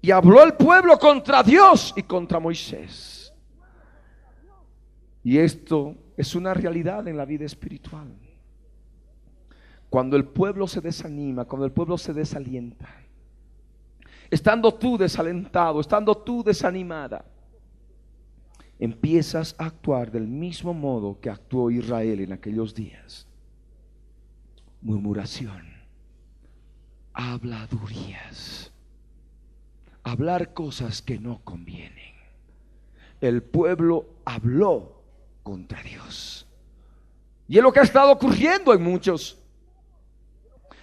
Y 0.00 0.10
habló 0.10 0.42
el 0.42 0.54
pueblo 0.54 0.98
contra 0.98 1.42
Dios 1.42 1.92
y 1.96 2.02
contra 2.02 2.38
Moisés. 2.38 3.32
Y 5.22 5.38
esto 5.38 5.94
es 6.16 6.34
una 6.34 6.54
realidad 6.54 7.06
en 7.08 7.16
la 7.16 7.24
vida 7.24 7.44
espiritual. 7.44 8.08
Cuando 9.90 10.16
el 10.16 10.24
pueblo 10.24 10.66
se 10.66 10.80
desanima, 10.80 11.44
cuando 11.44 11.66
el 11.66 11.72
pueblo 11.72 11.98
se 11.98 12.12
desalienta, 12.12 12.88
estando 14.30 14.74
tú 14.74 14.96
desalentado, 14.98 15.80
estando 15.80 16.16
tú 16.16 16.42
desanimada, 16.42 17.24
empiezas 18.78 19.54
a 19.58 19.66
actuar 19.66 20.10
del 20.10 20.28
mismo 20.28 20.72
modo 20.72 21.18
que 21.20 21.30
actuó 21.30 21.70
Israel 21.70 22.20
en 22.20 22.32
aquellos 22.32 22.74
días 22.74 23.27
murmuración, 24.80 25.62
habladurías, 27.12 28.72
hablar 30.04 30.54
cosas 30.54 31.02
que 31.02 31.18
no 31.18 31.40
convienen. 31.44 32.14
El 33.20 33.42
pueblo 33.42 34.06
habló 34.24 35.02
contra 35.42 35.82
Dios. 35.82 36.46
Y 37.48 37.56
es 37.56 37.62
lo 37.62 37.72
que 37.72 37.80
ha 37.80 37.84
estado 37.84 38.12
ocurriendo 38.12 38.72
en 38.72 38.82
muchos. 38.82 39.38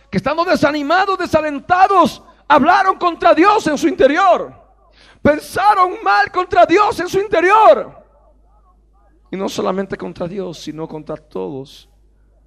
Que 0.10 0.18
estando 0.18 0.44
desanimados, 0.44 1.18
desalentados, 1.18 2.22
hablaron 2.48 2.98
contra 2.98 3.34
Dios 3.34 3.66
en 3.68 3.78
su 3.78 3.88
interior. 3.88 4.54
Pensaron 5.22 6.04
mal 6.04 6.32
contra 6.32 6.66
Dios 6.66 7.00
en 7.00 7.08
su 7.08 7.20
interior. 7.20 8.04
Y 9.32 9.38
no 9.38 9.48
solamente 9.48 9.98
contra 9.98 10.28
Dios, 10.28 10.60
sino 10.60 10.88
contra 10.88 11.18
todos 11.18 11.90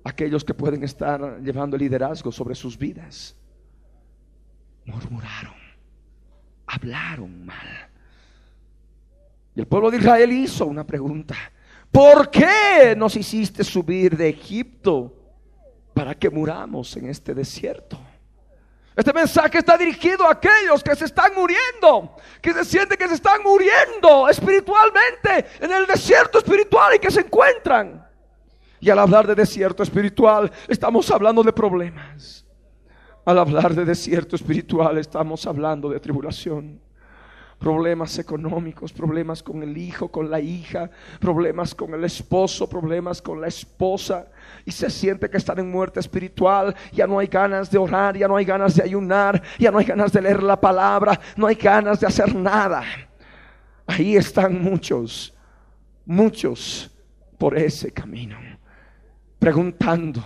aquellos 0.08 0.44
que 0.44 0.54
pueden 0.54 0.82
estar 0.84 1.40
llevando 1.40 1.76
liderazgo 1.76 2.32
sobre 2.32 2.54
sus 2.54 2.76
vidas. 2.76 3.36
Murmuraron, 4.84 5.54
hablaron 6.66 7.44
mal. 7.44 7.88
Y 9.54 9.60
el 9.60 9.66
pueblo 9.66 9.90
de 9.90 9.98
Israel 9.98 10.32
hizo 10.32 10.66
una 10.66 10.86
pregunta. 10.86 11.34
¿Por 11.90 12.30
qué 12.30 12.94
nos 12.96 13.16
hiciste 13.16 13.64
subir 13.64 14.16
de 14.16 14.28
Egipto 14.28 15.14
para 15.94 16.14
que 16.14 16.30
muramos 16.30 16.96
en 16.96 17.08
este 17.08 17.34
desierto? 17.34 17.98
Este 18.98 19.12
mensaje 19.12 19.58
está 19.58 19.78
dirigido 19.78 20.26
a 20.26 20.32
aquellos 20.32 20.82
que 20.82 20.96
se 20.96 21.04
están 21.04 21.32
muriendo, 21.34 22.16
que 22.42 22.52
se 22.52 22.64
sienten 22.64 22.98
que 22.98 23.06
se 23.06 23.14
están 23.14 23.42
muriendo 23.44 24.28
espiritualmente 24.28 25.46
en 25.60 25.72
el 25.72 25.86
desierto 25.86 26.38
espiritual 26.38 26.96
y 26.96 26.98
que 26.98 27.10
se 27.10 27.20
encuentran. 27.20 28.07
Y 28.80 28.90
al 28.90 28.98
hablar 28.98 29.26
de 29.26 29.34
desierto 29.34 29.82
espiritual, 29.82 30.50
estamos 30.68 31.10
hablando 31.10 31.42
de 31.42 31.52
problemas. 31.52 32.44
Al 33.24 33.38
hablar 33.38 33.74
de 33.74 33.84
desierto 33.84 34.36
espiritual, 34.36 34.98
estamos 34.98 35.46
hablando 35.46 35.90
de 35.90 36.00
tribulación 36.00 36.80
problemas 37.58 38.18
económicos, 38.18 38.92
problemas 38.92 39.42
con 39.42 39.62
el 39.62 39.76
hijo, 39.76 40.08
con 40.08 40.30
la 40.30 40.40
hija, 40.40 40.90
problemas 41.18 41.74
con 41.74 41.92
el 41.92 42.04
esposo, 42.04 42.68
problemas 42.68 43.20
con 43.20 43.40
la 43.40 43.48
esposa, 43.48 44.28
y 44.64 44.70
se 44.70 44.88
siente 44.88 45.28
que 45.28 45.36
están 45.36 45.58
en 45.58 45.70
muerte 45.70 46.00
espiritual, 46.00 46.74
ya 46.92 47.06
no 47.06 47.18
hay 47.18 47.26
ganas 47.26 47.70
de 47.70 47.78
orar, 47.78 48.16
ya 48.16 48.28
no 48.28 48.36
hay 48.36 48.44
ganas 48.44 48.76
de 48.76 48.84
ayunar, 48.84 49.42
ya 49.58 49.70
no 49.70 49.78
hay 49.78 49.84
ganas 49.84 50.12
de 50.12 50.22
leer 50.22 50.42
la 50.42 50.60
palabra, 50.60 51.18
no 51.36 51.46
hay 51.46 51.56
ganas 51.56 52.00
de 52.00 52.06
hacer 52.06 52.34
nada. 52.34 52.84
Ahí 53.86 54.16
están 54.16 54.62
muchos, 54.62 55.34
muchos 56.04 56.90
por 57.38 57.56
ese 57.56 57.90
camino, 57.90 58.38
preguntando 59.38 60.22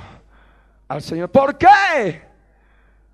al 0.89 1.03
Señor, 1.03 1.31
¿por 1.31 1.57
qué? 1.57 2.23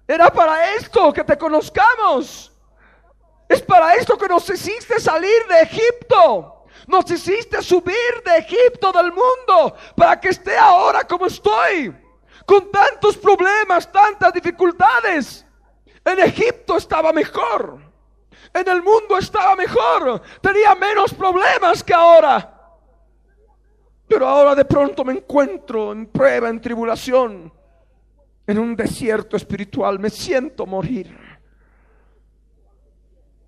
Era 0.07 0.31
para 0.31 0.75
esto 0.75 1.13
que 1.13 1.23
te 1.23 1.37
conozcamos. 1.37 2.53
Es 3.49 3.63
para 3.63 3.95
esto 3.95 4.17
que 4.17 4.29
nos 4.29 4.49
hiciste 4.49 5.01
salir 5.01 5.47
de 5.49 5.61
Egipto. 5.63 6.65
Nos 6.87 7.11
hiciste 7.11 7.63
subir 7.63 8.23
de 8.25 8.39
Egipto 8.39 8.93
del 8.93 9.13
mundo 9.13 9.77
para 9.97 10.19
que 10.19 10.29
esté 10.29 10.57
ahora 10.57 11.05
como 11.05 11.27
estoy. 11.27 11.95
Con 12.47 12.71
tantos 12.71 13.17
problemas, 13.17 13.91
tantas 13.93 14.33
dificultades. 14.33 15.45
En 16.05 16.19
Egipto 16.21 16.79
estaba 16.79 17.13
mejor. 17.13 17.79
En 18.55 18.69
el 18.69 18.83
mundo 18.83 19.19
estaba 19.19 19.55
mejor. 19.57 20.23
Tenía 20.41 20.75
menos 20.75 21.13
problemas 21.13 21.85
que 21.85 21.93
ahora. 21.93 22.58
Pero 24.09 24.27
ahora 24.27 24.55
de 24.55 24.65
pronto 24.65 25.05
me 25.05 25.13
encuentro 25.13 25.93
en 25.93 26.07
prueba, 26.07 26.49
en 26.49 26.61
tribulación, 26.61 27.53
en 28.47 28.59
un 28.59 28.75
desierto 28.75 29.37
espiritual. 29.37 29.99
Me 29.99 30.09
siento 30.09 30.65
morir. 30.65 31.15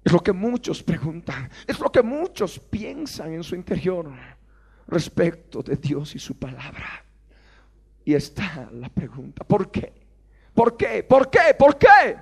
Es 0.05 0.13
lo 0.13 0.23
que 0.23 0.33
muchos 0.33 0.83
preguntan, 0.83 1.51
es 1.67 1.79
lo 1.79 1.91
que 1.91 2.03
muchos 2.03 2.59
piensan 2.59 3.33
en 3.35 3.43
su 3.43 3.55
interior 3.55 4.11
respecto 4.87 5.63
de 5.63 5.77
Dios 5.77 6.15
y 6.15 6.19
su 6.19 6.39
palabra. 6.39 7.05
Y 8.05 8.15
está 8.15 8.69
la 8.73 8.89
pregunta, 8.89 9.45
¿por 9.45 9.71
qué? 9.71 9.93
¿Por 10.55 10.77
qué? 10.77 11.05
¿Por 11.05 11.31
qué? 11.31 11.55
¿Por 11.59 11.79
qué? 11.79 12.17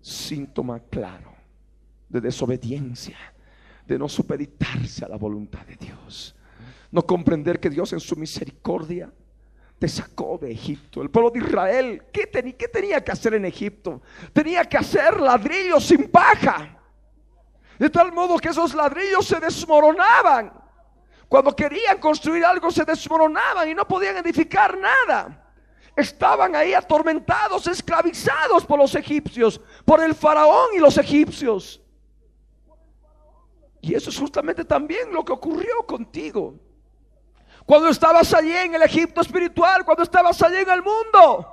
Síntoma 0.00 0.80
claro 0.80 1.34
de 2.08 2.20
desobediencia, 2.20 3.16
de 3.86 3.98
no 3.98 4.08
supeditarse 4.08 5.04
a 5.04 5.08
la 5.08 5.16
voluntad 5.16 5.64
de 5.66 5.76
Dios. 5.76 6.34
No 6.94 7.04
comprender 7.04 7.58
que 7.58 7.68
Dios 7.68 7.92
en 7.92 7.98
su 7.98 8.14
misericordia 8.14 9.12
te 9.80 9.88
sacó 9.88 10.38
de 10.40 10.52
Egipto. 10.52 11.02
El 11.02 11.10
pueblo 11.10 11.28
de 11.30 11.40
Israel, 11.40 12.04
¿qué, 12.12 12.30
¿qué 12.56 12.68
tenía 12.68 13.02
que 13.02 13.10
hacer 13.10 13.34
en 13.34 13.44
Egipto? 13.44 14.00
Tenía 14.32 14.64
que 14.64 14.76
hacer 14.76 15.20
ladrillos 15.20 15.84
sin 15.84 16.08
paja. 16.08 16.78
De 17.80 17.90
tal 17.90 18.12
modo 18.12 18.38
que 18.38 18.50
esos 18.50 18.72
ladrillos 18.74 19.26
se 19.26 19.40
desmoronaban. 19.40 20.52
Cuando 21.28 21.56
querían 21.56 21.98
construir 21.98 22.44
algo 22.44 22.70
se 22.70 22.84
desmoronaban 22.84 23.68
y 23.68 23.74
no 23.74 23.88
podían 23.88 24.18
edificar 24.18 24.78
nada. 24.78 25.52
Estaban 25.96 26.54
ahí 26.54 26.74
atormentados, 26.74 27.66
esclavizados 27.66 28.64
por 28.64 28.78
los 28.78 28.94
egipcios, 28.94 29.60
por 29.84 30.00
el 30.00 30.14
faraón 30.14 30.68
y 30.76 30.78
los 30.78 30.96
egipcios. 30.96 31.82
Y 33.80 33.94
eso 33.94 34.10
es 34.10 34.16
justamente 34.16 34.64
también 34.64 35.12
lo 35.12 35.24
que 35.24 35.32
ocurrió 35.32 35.84
contigo. 35.88 36.54
Cuando 37.66 37.88
estabas 37.88 38.32
allí 38.34 38.52
en 38.52 38.74
el 38.74 38.82
Egipto 38.82 39.22
espiritual, 39.22 39.84
cuando 39.84 40.02
estabas 40.02 40.40
allí 40.42 40.56
en 40.56 40.70
el 40.70 40.82
mundo. 40.82 41.50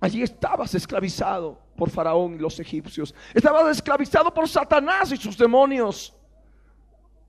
Allí 0.00 0.22
estabas 0.22 0.74
esclavizado 0.74 1.58
por 1.76 1.90
Faraón 1.90 2.34
y 2.34 2.38
los 2.38 2.58
egipcios. 2.58 3.14
Estabas 3.32 3.76
esclavizado 3.76 4.32
por 4.32 4.48
Satanás 4.48 5.12
y 5.12 5.16
sus 5.16 5.36
demonios. 5.38 6.14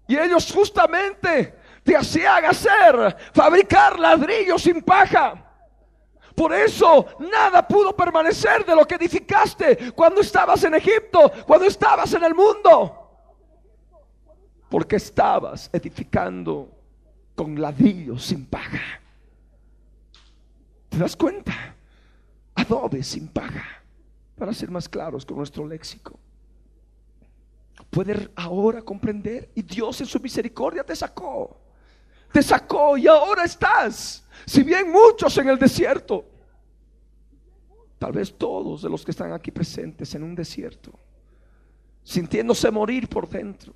Y 0.08 0.18
ellos 0.18 0.52
justamente 0.52 1.56
te 1.84 1.96
hacían 1.96 2.46
hacer, 2.46 3.16
fabricar 3.34 4.00
ladrillos 4.00 4.64
sin 4.64 4.82
paja. 4.82 5.46
Por 6.36 6.54
eso 6.54 7.06
nada 7.20 7.68
pudo 7.68 7.96
permanecer 7.96 8.66
de 8.66 8.76
lo 8.76 8.88
que 8.88 8.96
edificaste 8.96 9.92
cuando 9.94 10.22
estabas 10.22 10.64
en 10.64 10.74
Egipto, 10.74 11.32
cuando 11.46 11.68
estabas 11.68 12.14
en 12.14 12.24
el 12.24 12.34
mundo. 12.34 12.96
Porque 14.70 14.96
estabas 14.96 15.70
edificando 15.74 16.79
con 17.39 17.62
ladrillos 17.62 18.25
sin 18.25 18.47
paga. 18.47 18.99
¿Te 20.89 20.97
das 20.97 21.15
cuenta? 21.15 21.73
Adobe 22.54 23.02
sin 23.02 23.30
paga. 23.30 23.82
Para 24.36 24.54
ser 24.54 24.69
más 24.69 24.89
claros 24.89 25.25
con 25.25 25.38
nuestro 25.38 25.65
léxico. 25.65 26.19
Puedes 27.89 28.30
ahora 28.36 28.82
comprender 28.82 29.52
y 29.56 29.62
Dios 29.62 30.02
en 30.02 30.08
su 30.08 30.19
misericordia 30.19 30.84
te 30.84 30.93
sacó. 30.97 31.58
Te 32.34 32.43
sacó 32.43 32.97
y 32.97 33.08
ahora 33.08 33.45
estás. 33.45 34.28
Si 34.45 34.62
bien 34.62 34.91
muchos 34.91 35.38
en 35.38 35.47
el 35.47 35.58
desierto. 35.58 36.25
Tal 37.99 38.12
vez 38.12 38.38
todos 38.38 38.82
de 38.82 38.89
los 38.89 39.06
que 39.06 39.12
están 39.12 39.32
aquí 39.32 39.52
presentes 39.52 40.13
en 40.13 40.23
un 40.23 40.36
desierto. 40.36 40.91
Sintiéndose 42.04 42.69
morir 42.69 43.08
por 43.08 43.30
dentro. 43.30 43.73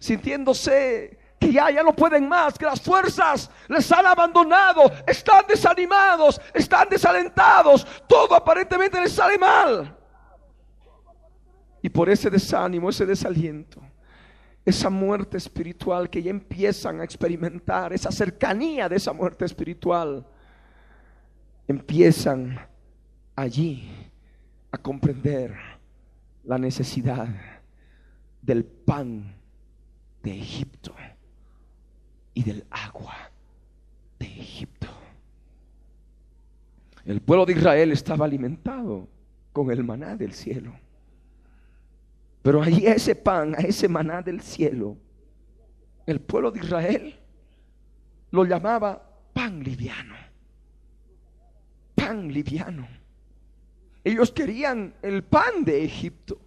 Sintiéndose 0.00 1.19
que 1.40 1.50
ya, 1.50 1.70
ya 1.70 1.82
no 1.82 1.96
pueden 1.96 2.28
más, 2.28 2.58
que 2.58 2.66
las 2.66 2.82
fuerzas 2.82 3.50
les 3.66 3.90
han 3.90 4.04
abandonado, 4.04 4.92
están 5.06 5.46
desanimados, 5.48 6.38
están 6.52 6.86
desalentados, 6.90 7.86
todo 8.06 8.34
aparentemente 8.34 9.00
les 9.00 9.12
sale 9.12 9.38
mal. 9.38 9.96
Y 11.80 11.88
por 11.88 12.10
ese 12.10 12.28
desánimo, 12.28 12.90
ese 12.90 13.06
desaliento, 13.06 13.80
esa 14.66 14.90
muerte 14.90 15.38
espiritual 15.38 16.10
que 16.10 16.22
ya 16.22 16.30
empiezan 16.30 17.00
a 17.00 17.04
experimentar, 17.04 17.94
esa 17.94 18.12
cercanía 18.12 18.86
de 18.86 18.96
esa 18.96 19.14
muerte 19.14 19.46
espiritual, 19.46 20.26
empiezan 21.66 22.60
allí 23.34 23.90
a 24.70 24.76
comprender 24.76 25.56
la 26.44 26.58
necesidad 26.58 27.28
del 28.42 28.66
pan 28.66 29.34
de 30.22 30.38
Egipto 30.38 30.94
y 32.34 32.42
del 32.42 32.64
agua 32.70 33.16
de 34.18 34.26
Egipto. 34.26 34.86
El 37.04 37.20
pueblo 37.20 37.46
de 37.46 37.54
Israel 37.54 37.92
estaba 37.92 38.24
alimentado 38.24 39.08
con 39.52 39.70
el 39.70 39.82
maná 39.82 40.16
del 40.16 40.32
cielo. 40.32 40.72
Pero 42.42 42.62
ahí 42.62 42.86
ese 42.86 43.14
pan, 43.14 43.54
a 43.54 43.58
ese 43.58 43.88
maná 43.88 44.22
del 44.22 44.40
cielo, 44.40 44.96
el 46.06 46.20
pueblo 46.20 46.50
de 46.50 46.60
Israel 46.60 47.18
lo 48.30 48.44
llamaba 48.44 49.02
pan 49.32 49.62
liviano. 49.62 50.14
Pan 51.94 52.32
liviano. 52.32 52.88
Ellos 54.04 54.30
querían 54.32 54.94
el 55.02 55.22
pan 55.24 55.64
de 55.64 55.84
Egipto. 55.84 56.40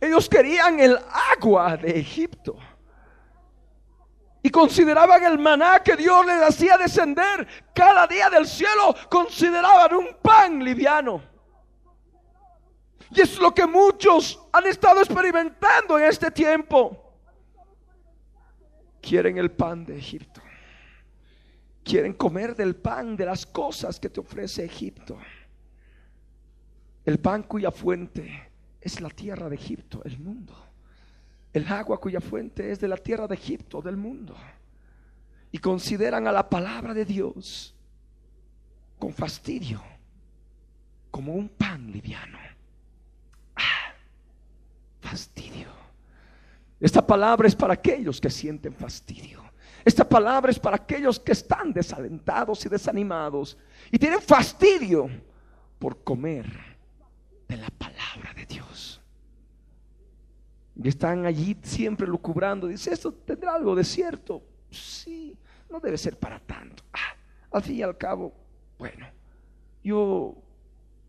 Ellos 0.00 0.28
querían 0.28 0.80
el 0.80 0.96
agua 1.36 1.76
de 1.76 1.98
Egipto 1.98 2.56
consideraban 4.50 5.24
el 5.24 5.38
maná 5.38 5.82
que 5.82 5.96
Dios 5.96 6.24
les 6.26 6.42
hacía 6.42 6.76
descender 6.76 7.46
cada 7.74 8.06
día 8.06 8.30
del 8.30 8.46
cielo, 8.46 8.94
consideraban 9.08 9.94
un 9.94 10.08
pan 10.22 10.62
liviano. 10.62 11.22
Y 13.10 13.20
es 13.20 13.38
lo 13.38 13.54
que 13.54 13.66
muchos 13.66 14.38
han 14.52 14.66
estado 14.66 15.00
experimentando 15.00 15.98
en 15.98 16.04
este 16.04 16.30
tiempo. 16.30 17.14
Quieren 19.00 19.38
el 19.38 19.50
pan 19.50 19.84
de 19.84 19.96
Egipto. 19.96 20.42
Quieren 21.82 22.12
comer 22.12 22.54
del 22.54 22.76
pan, 22.76 23.16
de 23.16 23.24
las 23.24 23.46
cosas 23.46 23.98
que 23.98 24.10
te 24.10 24.20
ofrece 24.20 24.64
Egipto. 24.64 25.18
El 27.04 27.18
pan 27.18 27.44
cuya 27.44 27.70
fuente 27.70 28.52
es 28.80 29.00
la 29.00 29.08
tierra 29.08 29.48
de 29.48 29.54
Egipto, 29.54 30.02
el 30.04 30.18
mundo 30.18 30.67
el 31.52 31.66
agua 31.68 32.00
cuya 32.00 32.20
fuente 32.20 32.70
es 32.70 32.80
de 32.80 32.88
la 32.88 32.96
tierra 32.96 33.26
de 33.26 33.34
Egipto, 33.34 33.80
del 33.80 33.96
mundo. 33.96 34.36
Y 35.50 35.58
consideran 35.58 36.26
a 36.26 36.32
la 36.32 36.48
palabra 36.48 36.92
de 36.92 37.04
Dios 37.04 37.74
con 38.98 39.12
fastidio, 39.12 39.82
como 41.10 41.34
un 41.34 41.48
pan 41.48 41.90
liviano. 41.90 42.38
Ah. 43.56 43.94
fastidio. 45.00 45.68
Esta 46.80 47.04
palabra 47.04 47.48
es 47.48 47.56
para 47.56 47.74
aquellos 47.74 48.20
que 48.20 48.30
sienten 48.30 48.74
fastidio. 48.74 49.42
Esta 49.84 50.08
palabra 50.08 50.50
es 50.50 50.58
para 50.58 50.76
aquellos 50.76 51.18
que 51.18 51.32
están 51.32 51.72
desalentados 51.72 52.64
y 52.66 52.68
desanimados 52.68 53.56
y 53.90 53.98
tienen 53.98 54.20
fastidio 54.20 55.08
por 55.78 56.04
comer 56.04 56.46
de 57.48 57.56
la 57.56 57.68
palabra. 57.70 57.97
Y 60.82 60.88
están 60.88 61.26
allí 61.26 61.56
siempre 61.62 62.06
lucubrando. 62.06 62.68
Dice, 62.68 62.92
esto 62.92 63.12
tendrá 63.12 63.54
algo 63.54 63.74
de 63.74 63.82
cierto. 63.82 64.42
Sí, 64.70 65.36
no 65.68 65.80
debe 65.80 65.98
ser 65.98 66.16
para 66.16 66.38
tanto. 66.38 66.84
Ah, 66.92 67.16
al 67.50 67.62
fin 67.62 67.76
y 67.76 67.82
al 67.82 67.96
cabo, 67.98 68.32
bueno, 68.78 69.06
yo 69.82 70.36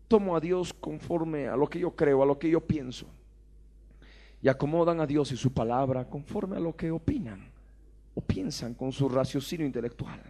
tomo 0.08 0.36
a 0.36 0.40
Dios 0.40 0.72
conforme 0.72 1.46
a 1.46 1.56
lo 1.56 1.68
que 1.68 1.78
yo 1.78 1.94
creo, 1.94 2.22
a 2.22 2.26
lo 2.26 2.38
que 2.38 2.50
yo 2.50 2.60
pienso. 2.60 3.06
Y 4.42 4.48
acomodan 4.48 5.00
a 5.00 5.06
Dios 5.06 5.30
y 5.30 5.36
su 5.36 5.52
palabra 5.52 6.08
conforme 6.08 6.56
a 6.56 6.60
lo 6.60 6.74
que 6.74 6.90
opinan 6.90 7.50
o 8.14 8.20
piensan 8.20 8.74
con 8.74 8.90
su 8.90 9.08
raciocinio 9.08 9.66
intelectual. 9.66 10.20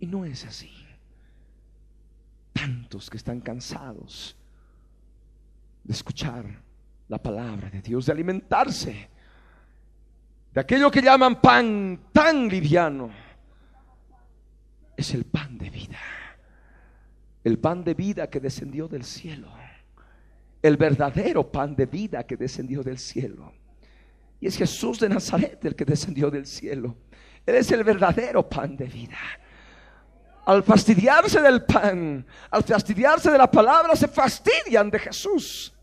Y 0.00 0.06
no 0.06 0.24
es 0.24 0.44
así. 0.44 0.72
Tantos 2.52 3.08
que 3.08 3.18
están 3.18 3.40
cansados 3.40 4.36
de 5.84 5.92
escuchar 5.92 6.65
la 7.08 7.18
palabra 7.18 7.70
de 7.70 7.80
Dios, 7.80 8.06
de 8.06 8.12
alimentarse 8.12 9.08
de 10.56 10.62
aquello 10.62 10.90
que 10.90 11.02
llaman 11.02 11.38
pan 11.38 12.00
tan 12.14 12.48
liviano, 12.48 13.10
es 14.96 15.12
el 15.12 15.26
pan 15.26 15.58
de 15.58 15.68
vida. 15.68 15.98
El 17.44 17.58
pan 17.58 17.84
de 17.84 17.92
vida 17.92 18.30
que 18.30 18.40
descendió 18.40 18.88
del 18.88 19.04
cielo. 19.04 19.48
El 20.62 20.78
verdadero 20.78 21.52
pan 21.52 21.76
de 21.76 21.84
vida 21.84 22.24
que 22.24 22.38
descendió 22.38 22.82
del 22.82 22.96
cielo. 22.96 23.52
Y 24.40 24.46
es 24.46 24.56
Jesús 24.56 24.98
de 24.98 25.10
Nazaret 25.10 25.62
el 25.62 25.76
que 25.76 25.84
descendió 25.84 26.30
del 26.30 26.46
cielo. 26.46 26.96
Él 27.44 27.56
es 27.56 27.70
el 27.70 27.84
verdadero 27.84 28.48
pan 28.48 28.78
de 28.78 28.86
vida. 28.86 29.18
Al 30.46 30.62
fastidiarse 30.62 31.42
del 31.42 31.66
pan, 31.66 32.24
al 32.50 32.64
fastidiarse 32.64 33.30
de 33.30 33.36
la 33.36 33.50
palabra, 33.50 33.94
se 33.94 34.08
fastidian 34.08 34.90
de 34.90 35.00
Jesús. 35.00 35.75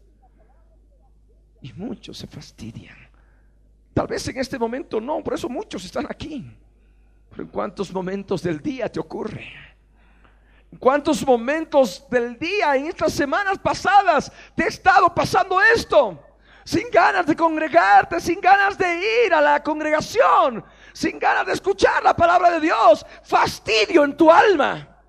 Y 1.63 1.71
muchos 1.73 2.17
se 2.17 2.27
fastidian. 2.27 2.97
Tal 3.93 4.05
vez 4.05 4.27
en 4.27 4.37
este 4.37 4.59
momento 4.59 4.99
no, 4.99 5.23
por 5.23 5.33
eso 5.33 5.47
muchos 5.47 5.85
están 5.85 6.05
aquí. 6.09 6.45
Pero 7.29 7.43
en 7.43 7.49
cuántos 7.49 7.91
momentos 7.93 8.43
del 8.43 8.61
día 8.61 8.91
te 8.91 8.99
ocurre. 8.99 9.49
En 10.69 10.77
cuántos 10.77 11.25
momentos 11.25 12.05
del 12.09 12.37
día 12.37 12.75
en 12.75 12.87
estas 12.87 13.13
semanas 13.13 13.57
pasadas 13.59 14.29
te 14.53 14.65
he 14.65 14.67
estado 14.67 15.15
pasando 15.15 15.61
esto. 15.61 16.21
Sin 16.65 16.89
ganas 16.91 17.25
de 17.25 17.35
congregarte, 17.35 18.19
sin 18.19 18.41
ganas 18.41 18.77
de 18.77 19.25
ir 19.25 19.33
a 19.33 19.39
la 19.39 19.63
congregación, 19.63 20.65
sin 20.91 21.17
ganas 21.17 21.45
de 21.45 21.53
escuchar 21.53 22.03
la 22.03 22.13
palabra 22.13 22.51
de 22.51 22.59
Dios. 22.59 23.05
Fastidio 23.23 24.03
en 24.03 24.17
tu 24.17 24.29
alma. 24.29 24.99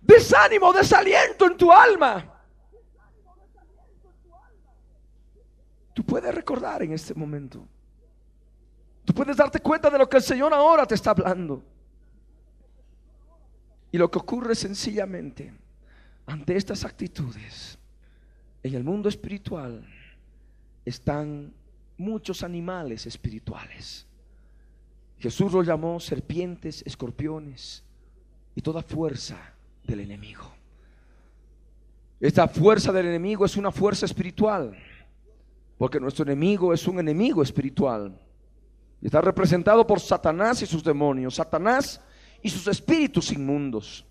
Desánimo, 0.00 0.72
desaliento 0.72 1.46
en 1.46 1.56
tu 1.56 1.70
alma. 1.70 2.37
Tú 5.98 6.04
puedes 6.04 6.32
recordar 6.32 6.84
en 6.84 6.92
este 6.92 7.12
momento 7.12 7.66
Tú 9.04 9.12
puedes 9.12 9.36
darte 9.36 9.58
cuenta 9.58 9.90
de 9.90 9.98
lo 9.98 10.08
que 10.08 10.18
el 10.18 10.22
Señor 10.22 10.54
ahora 10.54 10.86
te 10.86 10.94
está 10.94 11.10
hablando. 11.10 11.64
Y 13.90 13.98
lo 13.98 14.08
que 14.08 14.18
ocurre 14.18 14.54
sencillamente 14.54 15.52
ante 16.24 16.54
estas 16.54 16.84
actitudes, 16.84 17.78
en 18.62 18.74
el 18.74 18.84
mundo 18.84 19.08
espiritual 19.08 19.84
están 20.84 21.52
muchos 21.96 22.44
animales 22.44 23.06
espirituales. 23.06 24.06
Jesús 25.18 25.52
los 25.52 25.66
llamó 25.66 25.98
serpientes, 25.98 26.84
escorpiones 26.86 27.82
y 28.54 28.60
toda 28.60 28.82
fuerza 28.82 29.38
del 29.82 29.98
enemigo. 29.98 30.52
Esta 32.20 32.46
fuerza 32.46 32.92
del 32.92 33.06
enemigo 33.06 33.44
es 33.44 33.56
una 33.56 33.72
fuerza 33.72 34.06
espiritual, 34.06 34.76
porque 35.78 36.00
nuestro 36.00 36.24
enemigo 36.24 36.74
es 36.74 36.86
un 36.88 36.98
enemigo 36.98 37.42
espiritual. 37.42 38.18
Está 39.00 39.20
representado 39.20 39.86
por 39.86 40.00
Satanás 40.00 40.60
y 40.60 40.66
sus 40.66 40.82
demonios, 40.82 41.36
Satanás 41.36 42.00
y 42.42 42.50
sus 42.50 42.66
espíritus 42.66 43.30
inmundos. 43.30 44.04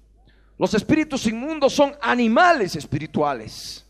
Los 0.58 0.74
espíritus 0.74 1.28
inmundos 1.28 1.74
son 1.74 1.94
animales 2.02 2.76
espirituales. 2.76 3.86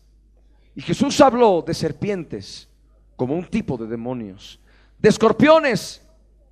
Y 0.74 0.82
Jesús 0.82 1.20
habló 1.20 1.62
de 1.66 1.72
serpientes 1.72 2.68
como 3.16 3.34
un 3.34 3.44
tipo 3.44 3.76
de 3.76 3.86
demonios, 3.86 4.60
de 4.98 5.08
escorpiones 5.08 6.02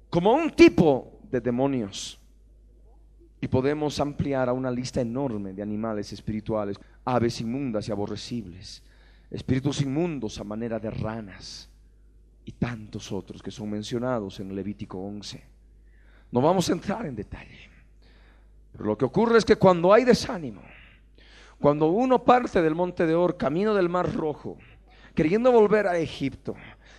como 0.08 0.32
un 0.32 0.50
tipo 0.50 1.20
de 1.30 1.40
demonios. 1.40 2.18
Y 3.40 3.48
podemos 3.48 4.00
ampliar 4.00 4.48
a 4.48 4.52
una 4.52 4.70
lista 4.70 5.00
enorme 5.00 5.52
de 5.52 5.62
animales 5.62 6.12
espirituales, 6.12 6.78
aves 7.04 7.40
inmundas 7.40 7.88
y 7.88 7.92
aborrecibles, 7.92 8.82
espíritus 9.30 9.80
inmundos 9.80 10.38
a 10.38 10.44
manera 10.44 10.78
de 10.78 10.90
ranas, 10.90 11.68
y 12.44 12.52
tantos 12.52 13.10
otros 13.10 13.42
que 13.42 13.50
son 13.50 13.68
mencionados 13.70 14.38
en 14.38 14.54
Levítico 14.54 14.98
11. 14.98 15.42
No 16.30 16.40
vamos 16.40 16.68
a 16.68 16.72
entrar 16.72 17.04
en 17.04 17.16
detalle. 17.16 17.70
Pero 18.72 18.84
lo 18.84 18.96
que 18.96 19.04
ocurre 19.04 19.38
es 19.38 19.44
que 19.44 19.56
cuando 19.56 19.92
hay 19.92 20.04
desánimo, 20.04 20.62
cuando 21.58 21.88
uno 21.88 22.22
parte 22.22 22.62
del 22.62 22.74
monte 22.74 23.04
de 23.04 23.14
Or, 23.14 23.36
camino 23.36 23.74
del 23.74 23.88
Mar 23.88 24.14
Rojo, 24.14 24.58
queriendo 25.14 25.50
volver 25.50 25.88
a 25.88 25.98
Egipto, 25.98 26.54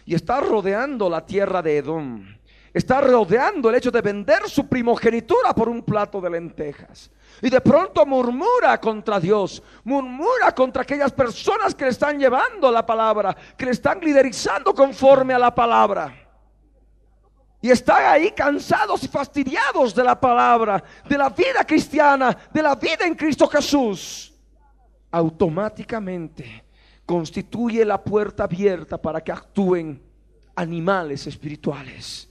y 0.05 0.15
está 0.15 0.41
rodeando 0.41 1.09
la 1.09 1.25
tierra 1.25 1.61
de 1.61 1.77
Edom, 1.77 2.25
está 2.73 2.99
rodeando 2.99 3.69
el 3.69 3.75
hecho 3.75 3.91
de 3.91 4.01
vender 4.01 4.49
su 4.49 4.67
primogenitura 4.67 5.53
por 5.53 5.69
un 5.69 5.81
plato 5.81 6.19
de 6.19 6.29
lentejas. 6.29 7.09
Y 7.41 7.49
de 7.49 7.61
pronto 7.61 8.05
murmura 8.05 8.79
contra 8.79 9.19
Dios, 9.19 9.61
murmura 9.83 10.53
contra 10.55 10.81
aquellas 10.81 11.11
personas 11.11 11.75
que 11.75 11.85
le 11.85 11.91
están 11.91 12.19
llevando 12.19 12.71
la 12.71 12.85
palabra, 12.85 13.35
que 13.55 13.65
le 13.65 13.71
están 13.71 13.99
liderizando 13.99 14.73
conforme 14.73 15.33
a 15.33 15.39
la 15.39 15.53
palabra. 15.53 16.13
Y 17.61 17.69
están 17.69 18.05
ahí 18.05 18.31
cansados 18.31 19.03
y 19.03 19.07
fastidiados 19.07 19.93
de 19.93 20.03
la 20.03 20.19
palabra, 20.19 20.83
de 21.07 21.17
la 21.17 21.29
vida 21.29 21.63
cristiana, 21.65 22.35
de 22.51 22.63
la 22.63 22.75
vida 22.75 23.05
en 23.05 23.15
Cristo 23.15 23.47
Jesús. 23.47 24.33
Automáticamente 25.11 26.65
constituye 27.05 27.85
la 27.85 28.03
puerta 28.03 28.43
abierta 28.43 29.01
para 29.01 29.21
que 29.21 29.31
actúen 29.31 30.01
animales 30.55 31.27
espirituales, 31.27 32.29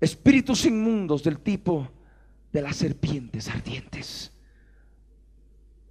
espíritus 0.00 0.66
inmundos 0.66 1.22
del 1.22 1.40
tipo 1.40 1.88
de 2.56 2.62
las 2.62 2.76
serpientes 2.76 3.50
ardientes. 3.50 4.32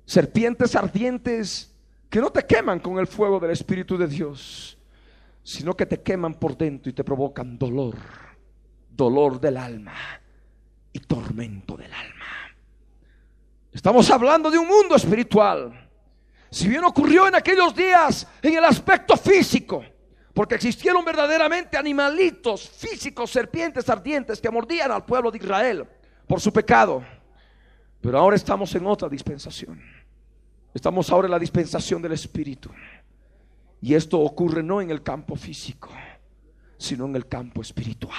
Serpientes 0.04 0.75
ardientes 0.75 1.71
que 2.10 2.19
no 2.19 2.32
te 2.32 2.43
queman 2.43 2.80
con 2.80 2.97
el 2.97 3.06
fuego 3.06 3.39
del 3.39 3.51
Espíritu 3.51 3.99
de 3.99 4.08
Dios, 4.08 4.75
sino 5.43 5.78
que 5.78 5.86
te 5.86 6.01
queman 6.01 6.34
por 6.34 6.58
dentro 6.58 6.89
y 6.89 6.93
te 6.93 7.04
provocan 7.04 7.60
dolor, 7.60 7.95
dolor 8.89 9.39
del 9.39 9.58
alma 9.58 9.93
y 10.91 10.99
tormento 11.01 11.78
del 11.78 11.93
alma. 11.93 12.25
Estamos 13.71 14.10
hablando 14.10 14.49
de 14.49 14.58
un 14.58 14.67
mundo 14.67 14.95
espiritual. 14.95 15.88
Si 16.49 16.67
bien 16.67 16.84
ocurrió 16.84 17.28
en 17.28 17.36
aquellos 17.36 17.75
días 17.75 18.28
en 18.41 18.58
el 18.58 18.65
aspecto 18.65 19.15
físico, 19.15 19.86
porque 20.34 20.56
existieron 20.56 21.06
verdaderamente 21.06 21.78
animalitos 21.78 22.67
físicos, 22.67 23.30
serpientes 23.30 23.88
ardientes 23.88 24.41
que 24.41 24.49
mordían 24.49 24.91
al 24.91 25.06
pueblo 25.06 25.30
de 25.30 25.38
Israel 25.38 25.88
por 26.28 26.42
su 26.42 26.52
pecado. 26.52 27.04
Pero 28.02 28.20
ahora 28.20 28.36
estamos 28.36 28.74
en 28.76 28.86
otra 28.86 29.10
dispensación. 29.10 29.82
Estamos 30.74 31.10
ahora 31.10 31.28
en 31.28 31.32
la 31.32 31.40
dispensación 31.40 32.02
del 32.02 32.12
Espíritu. 32.12 32.70
Y 33.82 33.94
esto 33.94 34.20
ocurre 34.20 34.62
no 34.62 34.82
en 34.82 34.92
el 34.92 35.02
campo 35.02 35.36
físico, 35.36 35.90
sino 36.78 37.06
en 37.06 37.16
el 37.16 37.28
campo 37.28 37.62
espiritual. 37.62 38.14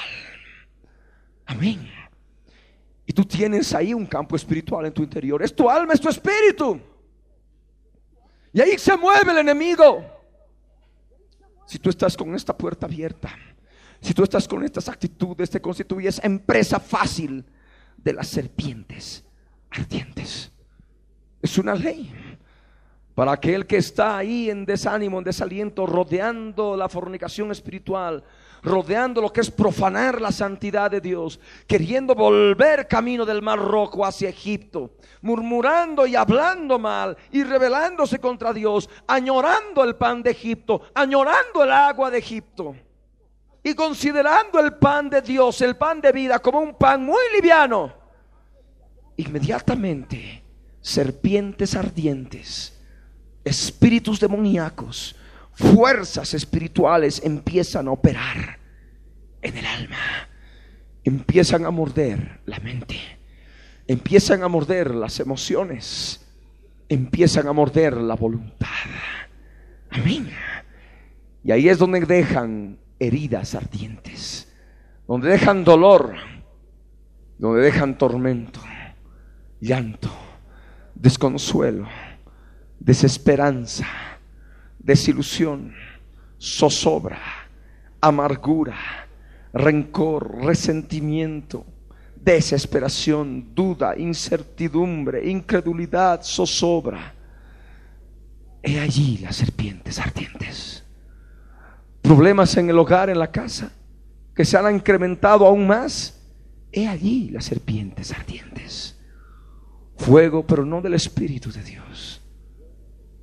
Amén. 1.47 1.89
Y 3.07 3.13
tú 3.13 3.25
tienes 3.25 3.73
ahí 3.75 3.95
un 3.95 4.07
campo 4.07 4.37
espiritual 4.37 4.87
en 4.87 4.93
tu 4.93 5.03
interior. 5.03 5.43
Es 5.43 5.55
tu 5.55 5.71
alma, 5.71 5.93
es 5.93 6.01
tu 6.01 6.09
espíritu. 6.09 6.81
Y 8.53 8.61
ahí 8.61 8.79
se 8.79 8.97
mueve 8.97 9.33
el 9.33 9.39
enemigo. 9.39 10.05
Si 11.67 11.79
tú 11.79 11.91
estás 11.91 12.17
con 12.17 12.35
esta 12.35 12.57
puerta 12.57 12.87
abierta, 12.87 13.31
si 14.01 14.15
tú 14.15 14.23
estás 14.23 14.49
con 14.49 14.65
estas 14.65 14.89
actitudes, 14.89 15.51
te 15.51 15.61
constituyes 15.61 16.21
empresa 16.23 16.81
fácil 16.81 17.45
de 17.97 18.13
las 18.13 18.29
serpientes 18.29 19.25
ardientes. 19.71 20.53
Es 21.43 21.59
una 21.59 21.75
ley. 21.75 22.13
Para 23.15 23.33
aquel 23.33 23.67
que 23.67 23.79
está 23.79 24.19
ahí 24.19 24.51
en 24.51 24.67
desánimo, 24.67 25.19
en 25.19 25.25
desaliento, 25.25 25.87
rodeando 25.87 26.77
la 26.77 26.89
fornicación 26.89 27.51
espiritual, 27.51 28.23
rodeando 28.63 29.23
lo 29.23 29.33
que 29.33 29.41
es 29.41 29.51
profanar 29.51 30.21
la 30.21 30.33
santidad 30.33 30.91
de 30.91 31.01
Dios, 31.01 31.41
queriendo 31.67 32.15
volver 32.15 32.87
camino 32.87 33.25
del 33.25 33.41
mar 33.41 33.59
rojo 33.59 34.05
hacia 34.05 34.29
Egipto, 34.29 34.91
murmurando 35.23 36.07
y 36.07 36.15
hablando 36.15 36.79
mal 36.79 37.17
y 37.33 37.43
rebelándose 37.43 38.19
contra 38.19 38.53
Dios, 38.53 38.91
añorando 39.07 39.83
el 39.83 39.97
pan 39.97 40.23
de 40.23 40.33
Egipto, 40.33 40.83
añorando 40.95 41.65
el 41.65 41.73
agua 41.73 42.11
de 42.11 42.19
Egipto 42.19 42.77
y 43.67 43.75
considerando 43.75 44.61
el 44.61 44.75
pan 44.75 45.11
de 45.11 45.21
Dios, 45.21 45.61
el 45.61 45.75
pan 45.75 46.01
de 46.01 46.13
vida, 46.13 46.39
como 46.39 46.61
un 46.61 46.79
pan 46.79 47.05
muy 47.05 47.21
liviano, 47.35 47.93
inmediatamente 49.17 50.45
serpientes 50.81 51.75
ardientes, 51.75 52.79
espíritus 53.45 54.21
demoníacos, 54.21 55.17
fuerzas 55.53 56.33
espirituales 56.33 57.21
empiezan 57.25 57.89
a 57.89 57.91
operar 57.91 58.61
en 59.43 59.57
el 59.57 59.67
alma, 59.67 60.29
empiezan 61.03 61.67
a 61.67 61.73
morder 61.73 62.43
la 62.47 62.61
mente, 62.61 63.01
empiezan 63.89 64.45
a 64.45 64.49
morder 64.49 64.95
las 64.95 65.19
emociones, 65.19 66.25
empiezan 66.89 67.49
a 67.49 67.53
morder 67.53 67.97
la 67.97 68.15
voluntad. 68.15 68.69
Amén. 69.91 70.31
Y 71.43 71.51
ahí 71.51 71.69
es 71.69 71.79
donde 71.79 71.99
dejan 72.03 72.86
heridas 72.99 73.55
ardientes, 73.55 74.53
donde 75.07 75.31
dejan 75.31 75.65
dolor, 75.65 76.15
donde 77.39 77.63
dejan 77.63 77.99
tormento, 77.99 78.61
llanto, 79.61 80.11
desconsuelo, 80.95 81.87
desesperanza, 82.81 83.87
desilusión, 84.79 85.75
zozobra, 86.41 87.21
amargura, 88.01 88.77
rencor, 89.53 90.45
resentimiento, 90.45 91.67
desesperación, 92.27 93.55
duda, 93.55 93.97
incertidumbre, 93.97 95.29
incredulidad, 95.29 96.23
zozobra. 96.23 97.15
He 98.63 98.81
allí 98.81 99.19
las 99.19 99.37
serpientes 99.37 99.99
ardientes. 99.99 100.76
Problemas 102.07 102.57
en 102.57 102.71
el 102.71 102.79
hogar, 102.79 103.11
en 103.11 103.19
la 103.19 103.33
casa, 103.33 103.73
que 104.33 104.45
se 104.45 104.57
han 104.57 104.73
incrementado 104.73 105.45
aún 105.45 105.67
más. 105.67 106.23
He 106.71 106.87
allí 106.87 107.31
las 107.31 107.47
serpientes 107.47 108.13
ardientes. 108.13 108.97
Fuego, 109.97 110.47
pero 110.47 110.65
no 110.65 110.81
del 110.81 110.95
Espíritu 110.95 111.51
de 111.51 111.65
Dios, 111.65 112.23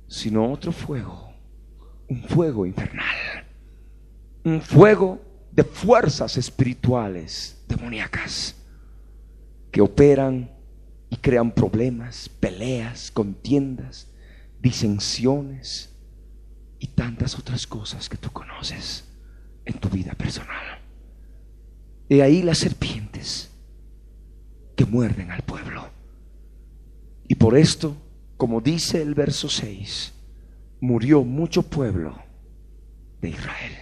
sino 0.06 0.52
otro 0.52 0.70
fuego, 0.70 1.32
un 2.08 2.24
fuego 2.24 2.66
infernal, 2.66 3.46
un 4.44 4.60
fuego 4.60 5.18
de 5.50 5.64
fuerzas 5.64 6.36
espirituales 6.36 7.64
demoníacas 7.66 8.54
que 9.70 9.80
operan 9.80 10.50
y 11.08 11.16
crean 11.16 11.52
problemas, 11.52 12.28
peleas, 12.28 13.10
contiendas, 13.10 14.08
disensiones 14.60 15.90
y 16.78 16.88
tantas 16.88 17.38
otras 17.38 17.66
cosas 17.66 18.10
que 18.10 18.18
tú 18.18 18.30
conoces 18.30 18.43
en 18.72 19.74
tu 19.78 19.88
vida 19.88 20.12
personal. 20.14 20.78
Y 22.08 22.20
ahí 22.20 22.42
las 22.42 22.58
serpientes 22.58 23.50
que 24.76 24.84
muerden 24.84 25.30
al 25.30 25.42
pueblo. 25.42 25.88
Y 27.28 27.34
por 27.36 27.56
esto, 27.56 27.96
como 28.36 28.60
dice 28.60 29.00
el 29.00 29.14
verso 29.14 29.48
6, 29.48 30.12
murió 30.80 31.24
mucho 31.24 31.62
pueblo 31.62 32.18
de 33.20 33.30
Israel. 33.30 33.72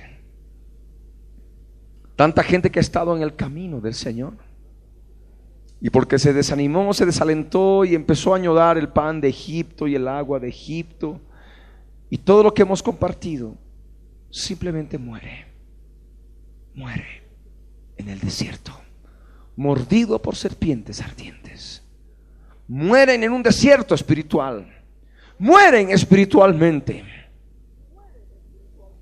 Tanta 2.14 2.42
gente 2.42 2.71
que 2.71 2.79
ha 2.79 2.81
estado 2.81 3.16
en 3.16 3.23
el 3.23 3.35
camino 3.35 3.81
del 3.81 3.95
Señor. 3.95 4.35
Y 5.81 5.90
porque 5.90 6.21
se 6.21 6.33
desanimó, 6.33 6.95
se 6.95 7.07
desalentó 7.07 7.85
y 7.85 7.97
empezó 7.97 8.33
a 8.33 8.37
añorar 8.37 8.79
el 8.79 8.88
pan 8.88 9.21
de 9.21 9.29
Egipto 9.29 9.88
y 9.88 9.97
el 9.97 10.07
agua 10.07 10.38
de 10.38 10.49
Egipto. 10.49 11.21
Y 12.09 12.18
todo 12.18 12.45
lo 12.45 12.55
que 12.55 12.62
hemos 12.62 12.83
compartido 12.83 13.57
simplemente 14.33 14.99
muere. 14.99 15.47
Muere 16.75 17.23
en 17.97 18.09
el 18.09 18.18
desierto. 18.18 18.73
Mordido 19.55 20.21
por 20.21 20.35
serpientes 20.35 21.01
ardientes. 21.01 21.85
Mueren 22.66 23.23
en 23.23 23.31
un 23.31 23.45
desierto 23.45 23.95
espiritual. 23.95 24.66
Mueren 25.38 25.90
espiritualmente. 25.90 27.05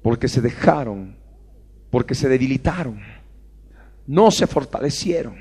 Porque 0.02 0.28
se 0.28 0.42
dejaron 0.42 1.20
porque 1.90 2.14
se 2.14 2.28
debilitaron, 2.28 3.00
no 4.06 4.30
se 4.30 4.46
fortalecieron 4.46 5.36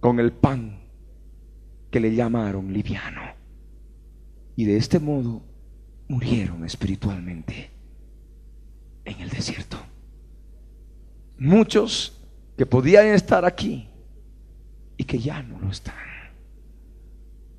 con 0.00 0.20
el 0.20 0.32
pan 0.32 0.80
que 1.90 2.00
le 2.00 2.14
llamaron 2.14 2.72
liviano. 2.72 3.20
Y 4.54 4.64
de 4.64 4.76
este 4.76 4.98
modo 4.98 5.42
murieron 6.08 6.64
espiritualmente 6.64 7.70
en 9.04 9.20
el 9.20 9.30
desierto. 9.30 9.78
Muchos 11.38 12.20
que 12.56 12.66
podían 12.66 13.06
estar 13.08 13.44
aquí 13.44 13.88
y 14.96 15.04
que 15.04 15.18
ya 15.18 15.42
no 15.42 15.58
lo 15.58 15.70
están. 15.70 15.94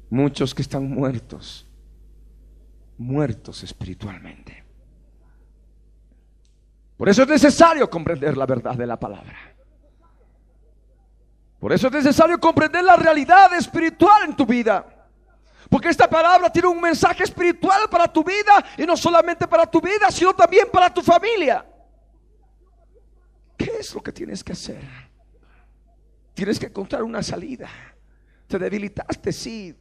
Muchos 0.09 0.53
que 0.53 0.61
están 0.61 0.89
muertos, 0.89 1.67
muertos 2.97 3.63
espiritualmente. 3.63 4.63
Por 6.97 7.09
eso 7.09 7.23
es 7.23 7.29
necesario 7.29 7.89
comprender 7.89 8.37
la 8.37 8.45
verdad 8.45 8.75
de 8.75 8.87
la 8.87 8.99
palabra. 8.99 9.35
Por 11.59 11.73
eso 11.73 11.87
es 11.87 11.93
necesario 11.93 12.39
comprender 12.39 12.83
la 12.83 12.95
realidad 12.95 13.53
espiritual 13.55 14.23
en 14.25 14.35
tu 14.35 14.45
vida. 14.45 14.85
Porque 15.73 15.89
esta 15.89 16.07
palabra 16.07 16.51
tiene 16.51 16.67
un 16.67 16.79
mensaje 16.79 17.23
espiritual 17.23 17.89
para 17.89 18.07
tu 18.07 18.23
vida 18.23 18.63
y 18.77 18.85
no 18.85 18.95
solamente 18.95 19.47
para 19.47 19.65
tu 19.65 19.81
vida, 19.81 20.11
sino 20.11 20.31
también 20.35 20.67
para 20.71 20.93
tu 20.93 21.01
familia. 21.01 21.65
¿Qué 23.57 23.77
es 23.79 23.91
lo 23.95 24.03
que 24.03 24.11
tienes 24.11 24.43
que 24.43 24.51
hacer? 24.51 24.83
Tienes 26.35 26.59
que 26.59 26.67
encontrar 26.67 27.01
una 27.01 27.23
salida. 27.23 27.71
Te 28.45 28.59
debilitaste, 28.59 29.33
sí. 29.33 29.75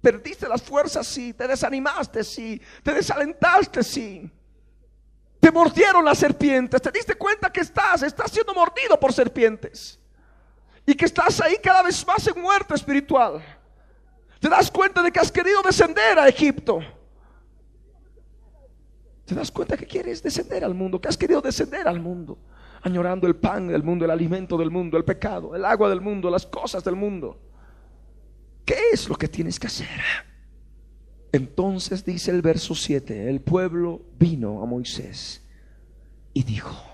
Perdiste 0.00 0.48
las 0.48 0.62
fuerzas, 0.62 1.06
sí. 1.06 1.32
Te 1.32 1.46
desanimaste, 1.46 2.24
sí. 2.24 2.60
Te 2.82 2.94
desalentaste, 2.94 3.84
sí. 3.84 4.28
Te 5.38 5.52
mordieron 5.52 6.04
las 6.04 6.18
serpientes. 6.18 6.82
Te 6.82 6.90
diste 6.90 7.14
cuenta 7.14 7.52
que 7.52 7.60
estás, 7.60 8.02
estás 8.02 8.32
siendo 8.32 8.52
mordido 8.52 8.98
por 8.98 9.12
serpientes. 9.12 10.00
Y 10.84 10.96
que 10.96 11.04
estás 11.04 11.40
ahí 11.40 11.56
cada 11.62 11.84
vez 11.84 12.04
más 12.04 12.26
en 12.26 12.42
muerte 12.42 12.74
espiritual. 12.74 13.55
Te 14.46 14.50
das 14.50 14.70
cuenta 14.70 15.02
de 15.02 15.10
que 15.10 15.18
has 15.18 15.32
querido 15.32 15.60
descender 15.60 16.20
a 16.20 16.28
Egipto. 16.28 16.78
Te 19.24 19.34
das 19.34 19.50
cuenta 19.50 19.76
que 19.76 19.84
quieres 19.84 20.22
descender 20.22 20.62
al 20.62 20.72
mundo, 20.72 21.00
que 21.00 21.08
has 21.08 21.16
querido 21.16 21.42
descender 21.42 21.88
al 21.88 21.98
mundo, 21.98 22.38
añorando 22.80 23.26
el 23.26 23.34
pan 23.34 23.66
del 23.66 23.82
mundo, 23.82 24.04
el 24.04 24.10
alimento 24.12 24.56
del 24.56 24.70
mundo, 24.70 24.96
el 24.96 25.04
pecado, 25.04 25.56
el 25.56 25.64
agua 25.64 25.88
del 25.88 26.00
mundo, 26.00 26.30
las 26.30 26.46
cosas 26.46 26.84
del 26.84 26.94
mundo. 26.94 27.40
¿Qué 28.64 28.78
es 28.92 29.08
lo 29.08 29.16
que 29.16 29.26
tienes 29.26 29.58
que 29.58 29.66
hacer? 29.66 29.88
Entonces 31.32 32.04
dice 32.04 32.30
el 32.30 32.40
verso 32.40 32.76
7, 32.76 33.28
el 33.28 33.40
pueblo 33.40 34.00
vino 34.16 34.62
a 34.62 34.66
Moisés 34.66 35.42
y 36.32 36.44
dijo, 36.44 36.84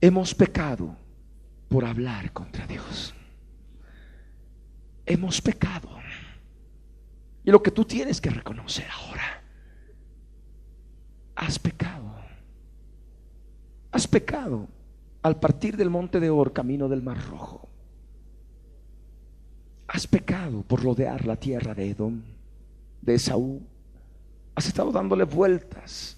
hemos 0.00 0.34
pecado 0.34 0.96
por 1.68 1.84
hablar 1.84 2.32
contra 2.32 2.66
Dios. 2.66 3.14
Hemos 5.06 5.40
pecado. 5.40 5.94
Y 7.44 7.50
lo 7.50 7.62
que 7.62 7.70
tú 7.70 7.84
tienes 7.84 8.20
que 8.20 8.30
reconocer 8.30 8.86
ahora, 8.90 9.42
has 11.36 11.58
pecado. 11.58 12.14
Has 13.92 14.08
pecado 14.08 14.68
al 15.22 15.38
partir 15.38 15.76
del 15.76 15.90
monte 15.90 16.20
de 16.20 16.30
Or, 16.30 16.52
camino 16.52 16.88
del 16.88 17.02
Mar 17.02 17.18
Rojo. 17.28 17.68
Has 19.86 20.06
pecado 20.06 20.62
por 20.62 20.82
rodear 20.82 21.26
la 21.26 21.36
tierra 21.36 21.74
de 21.74 21.90
Edom 21.90 22.22
de 23.04 23.14
Esaú, 23.14 23.62
has 24.54 24.66
estado 24.66 24.90
dándole 24.92 25.24
vueltas 25.24 26.16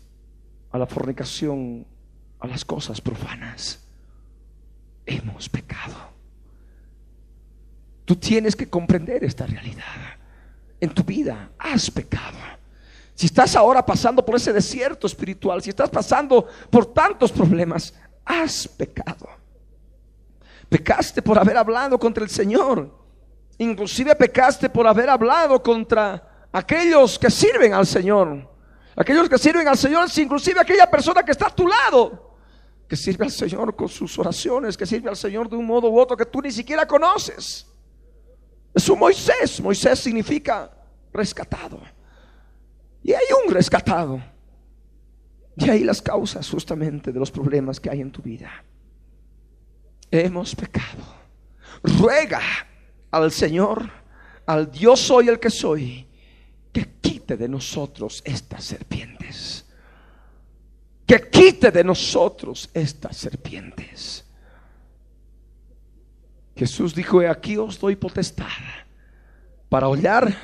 a 0.70 0.78
la 0.78 0.86
fornicación, 0.86 1.86
a 2.38 2.46
las 2.46 2.64
cosas 2.64 3.00
profanas. 3.00 3.84
Hemos 5.04 5.48
pecado. 5.48 5.94
Tú 8.04 8.16
tienes 8.16 8.54
que 8.54 8.68
comprender 8.68 9.24
esta 9.24 9.46
realidad. 9.46 9.82
En 10.80 10.90
tu 10.90 11.02
vida 11.02 11.50
has 11.58 11.90
pecado. 11.90 12.36
Si 13.14 13.26
estás 13.26 13.56
ahora 13.56 13.84
pasando 13.84 14.24
por 14.24 14.36
ese 14.36 14.52
desierto 14.52 15.06
espiritual, 15.06 15.62
si 15.62 15.70
estás 15.70 15.88
pasando 15.88 16.46
por 16.68 16.92
tantos 16.92 17.32
problemas, 17.32 17.94
has 18.24 18.68
pecado. 18.68 19.26
Pecaste 20.68 21.22
por 21.22 21.38
haber 21.38 21.56
hablado 21.56 21.98
contra 21.98 22.22
el 22.22 22.28
Señor. 22.28 22.90
Inclusive 23.56 24.14
pecaste 24.16 24.68
por 24.68 24.86
haber 24.86 25.08
hablado 25.08 25.62
contra 25.62 26.48
aquellos 26.52 27.18
que 27.18 27.30
sirven 27.30 27.72
al 27.72 27.86
Señor, 27.86 28.50
aquellos 28.94 29.30
que 29.30 29.38
sirven 29.38 29.66
al 29.66 29.78
Señor, 29.78 30.08
inclusive 30.16 30.60
aquella 30.60 30.90
persona 30.90 31.22
que 31.22 31.32
está 31.32 31.46
a 31.46 31.54
tu 31.54 31.66
lado, 31.66 32.36
que 32.86 32.96
sirve 32.96 33.24
al 33.24 33.30
Señor 33.30 33.74
con 33.74 33.88
sus 33.88 34.18
oraciones, 34.18 34.76
que 34.76 34.84
sirve 34.84 35.08
al 35.08 35.16
Señor 35.16 35.48
de 35.48 35.56
un 35.56 35.64
modo 35.64 35.88
u 35.88 35.98
otro 35.98 36.16
que 36.16 36.26
tú 36.26 36.42
ni 36.42 36.52
siquiera 36.52 36.86
conoces. 36.86 37.66
Es 38.76 38.90
un 38.90 38.98
Moisés. 38.98 39.58
Moisés 39.62 39.98
significa 39.98 40.70
rescatado. 41.10 41.80
Y 43.02 43.14
hay 43.14 43.24
un 43.42 43.52
rescatado. 43.52 44.22
Y 45.56 45.70
ahí 45.70 45.82
las 45.82 46.02
causas 46.02 46.50
justamente 46.50 47.10
de 47.10 47.18
los 47.18 47.30
problemas 47.30 47.80
que 47.80 47.88
hay 47.88 48.02
en 48.02 48.12
tu 48.12 48.20
vida. 48.20 48.50
Hemos 50.10 50.54
pecado. 50.54 51.02
Ruega 51.82 52.42
al 53.10 53.32
Señor, 53.32 53.90
al 54.44 54.70
Dios 54.70 55.00
soy 55.00 55.28
el 55.28 55.40
que 55.40 55.48
soy, 55.48 56.06
que 56.70 56.98
quite 57.00 57.38
de 57.38 57.48
nosotros 57.48 58.22
estas 58.26 58.62
serpientes. 58.62 59.64
Que 61.06 61.30
quite 61.30 61.70
de 61.70 61.82
nosotros 61.82 62.68
estas 62.74 63.16
serpientes. 63.16 64.25
Jesús 66.56 66.94
dijo, 66.94 67.20
aquí 67.20 67.58
os 67.58 67.78
doy 67.78 67.96
potestad 67.96 68.46
para 69.68 69.88
hollar 69.88 70.34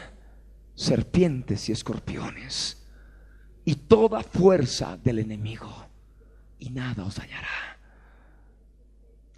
serpientes 0.75 1.68
y 1.68 1.72
escorpiones 1.72 2.87
y 3.64 3.75
toda 3.75 4.22
fuerza 4.22 4.98
del 4.98 5.20
enemigo 5.20 5.70
y 6.59 6.70
nada 6.70 7.05
os 7.05 7.16
dañará. 7.16 7.48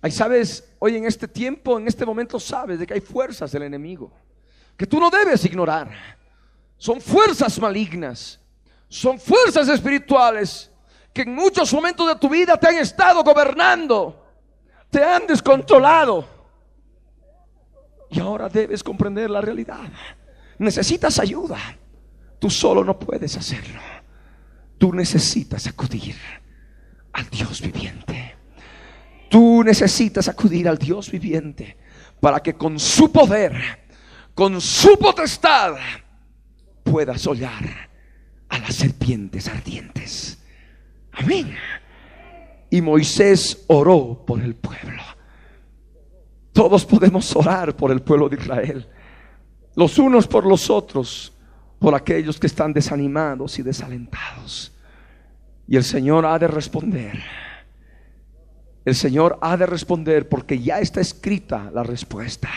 Ahí 0.02 0.10
sabes, 0.10 0.74
hoy 0.80 0.96
en 0.96 1.06
este 1.06 1.28
tiempo, 1.28 1.78
en 1.78 1.86
este 1.86 2.04
momento 2.04 2.38
sabes 2.40 2.78
de 2.78 2.86
que 2.86 2.94
hay 2.94 3.00
fuerzas 3.00 3.52
del 3.52 3.62
enemigo 3.62 4.12
que 4.76 4.86
tú 4.86 4.98
no 4.98 5.10
debes 5.10 5.44
ignorar. 5.44 5.90
Son 6.76 7.00
fuerzas 7.00 7.58
malignas, 7.60 8.40
son 8.88 9.18
fuerzas 9.18 9.68
espirituales 9.68 10.70
que 11.12 11.22
en 11.22 11.34
muchos 11.34 11.72
momentos 11.72 12.08
de 12.08 12.16
tu 12.16 12.28
vida 12.28 12.56
te 12.58 12.66
han 12.66 12.78
estado 12.78 13.22
gobernando, 13.22 14.26
te 14.90 15.02
han 15.02 15.26
descontrolado. 15.26 16.33
Y 18.14 18.20
ahora 18.20 18.48
debes 18.48 18.84
comprender 18.84 19.28
la 19.28 19.40
realidad. 19.40 19.90
Necesitas 20.58 21.18
ayuda. 21.18 21.58
Tú 22.38 22.48
solo 22.48 22.84
no 22.84 22.96
puedes 22.96 23.36
hacerlo. 23.36 23.80
Tú 24.78 24.92
necesitas 24.92 25.66
acudir 25.66 26.14
al 27.12 27.28
Dios 27.28 27.60
viviente. 27.60 28.36
Tú 29.28 29.64
necesitas 29.64 30.28
acudir 30.28 30.68
al 30.68 30.78
Dios 30.78 31.10
viviente 31.10 31.76
para 32.20 32.40
que 32.40 32.54
con 32.54 32.78
su 32.78 33.10
poder, 33.10 33.52
con 34.32 34.60
su 34.60 34.96
potestad, 34.96 35.74
puedas 36.84 37.26
hollar 37.26 37.90
a 38.48 38.58
las 38.60 38.76
serpientes 38.76 39.48
ardientes. 39.48 40.38
Amén. 41.10 41.52
Y 42.70 42.80
Moisés 42.80 43.64
oró 43.66 44.24
por 44.24 44.40
el 44.40 44.54
pueblo. 44.54 45.02
Todos 46.54 46.86
podemos 46.86 47.34
orar 47.34 47.74
por 47.74 47.90
el 47.90 48.00
pueblo 48.00 48.28
de 48.28 48.36
Israel. 48.36 48.86
Los 49.74 49.98
unos 49.98 50.28
por 50.28 50.46
los 50.46 50.70
otros, 50.70 51.32
por 51.80 51.96
aquellos 51.96 52.38
que 52.38 52.46
están 52.46 52.72
desanimados 52.72 53.58
y 53.58 53.62
desalentados. 53.62 54.72
Y 55.66 55.76
el 55.76 55.82
Señor 55.82 56.24
ha 56.24 56.38
de 56.38 56.46
responder. 56.46 57.20
El 58.84 58.94
Señor 58.94 59.36
ha 59.42 59.56
de 59.56 59.66
responder 59.66 60.28
porque 60.28 60.60
ya 60.60 60.78
está 60.78 61.00
escrita 61.00 61.72
la 61.74 61.82
respuesta. 61.82 62.50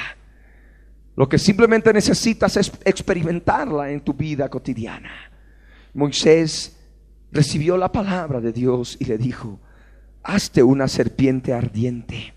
Lo 1.15 1.27
que 1.27 1.39
simplemente 1.39 1.91
necesitas 1.91 2.55
es 2.55 2.71
experimentarla 2.85 3.89
en 3.89 4.01
tu 4.01 4.13
vida 4.13 4.47
cotidiana. 4.47 5.09
Moisés 5.95 6.77
recibió 7.31 7.77
la 7.77 7.91
palabra 7.91 8.39
de 8.41 8.53
Dios 8.53 8.95
y 8.99 9.05
le 9.05 9.17
dijo, 9.17 9.59
hazte 10.21 10.61
una 10.61 10.87
serpiente 10.87 11.51
ardiente 11.51 12.36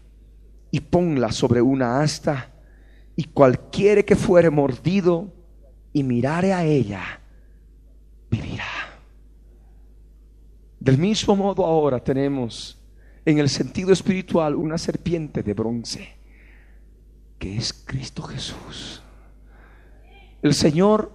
y 0.71 0.81
ponla 0.81 1.33
sobre 1.33 1.61
una 1.61 2.01
asta 2.01 2.53
y 3.17 3.25
cualquiera 3.25 4.03
que 4.03 4.17
fuere 4.17 4.51
mordido 4.51 5.33
y 5.93 6.03
mirare 6.03 6.53
a 6.53 6.65
ella, 6.65 7.21
vivirá. 8.31 8.65
Del 10.79 10.97
mismo 10.97 11.37
modo 11.37 11.67
ahora 11.67 12.03
tenemos 12.03 12.79
en 13.25 13.39
el 13.39 13.49
sentido 13.49 13.93
espiritual 13.93 14.55
una 14.55 14.79
serpiente 14.79 15.43
de 15.43 15.53
bronce, 15.53 16.09
que 17.39 17.57
es 17.57 17.73
Cristo 17.73 18.23
Jesús. 18.23 19.03
El 20.41 20.55
Señor, 20.55 21.13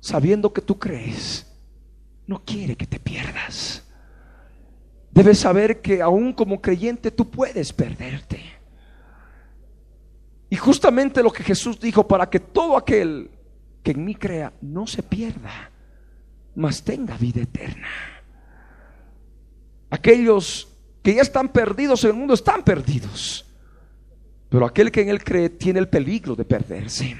sabiendo 0.00 0.52
que 0.52 0.60
tú 0.60 0.78
crees, 0.78 1.46
no 2.26 2.42
quiere 2.44 2.76
que 2.76 2.86
te 2.86 3.00
pierdas. 3.00 3.84
Debes 5.10 5.38
saber 5.38 5.80
que 5.80 6.02
aún 6.02 6.34
como 6.34 6.60
creyente 6.60 7.10
tú 7.10 7.30
puedes 7.30 7.72
perderte. 7.72 8.55
Y 10.48 10.56
justamente 10.56 11.22
lo 11.22 11.32
que 11.32 11.42
Jesús 11.42 11.80
dijo, 11.80 12.06
para 12.06 12.30
que 12.30 12.40
todo 12.40 12.76
aquel 12.76 13.30
que 13.82 13.92
en 13.92 14.04
mí 14.04 14.14
crea 14.14 14.52
no 14.60 14.86
se 14.86 15.02
pierda, 15.02 15.70
mas 16.54 16.82
tenga 16.82 17.16
vida 17.16 17.42
eterna. 17.42 17.88
Aquellos 19.90 20.68
que 21.02 21.14
ya 21.14 21.22
están 21.22 21.48
perdidos 21.48 22.02
en 22.04 22.10
el 22.10 22.16
mundo 22.16 22.34
están 22.34 22.62
perdidos. 22.62 23.44
Pero 24.48 24.66
aquel 24.66 24.90
que 24.90 25.02
en 25.02 25.08
él 25.08 25.22
cree 25.22 25.50
tiene 25.50 25.78
el 25.78 25.88
peligro 25.88 26.34
de 26.34 26.44
perderse. 26.44 27.16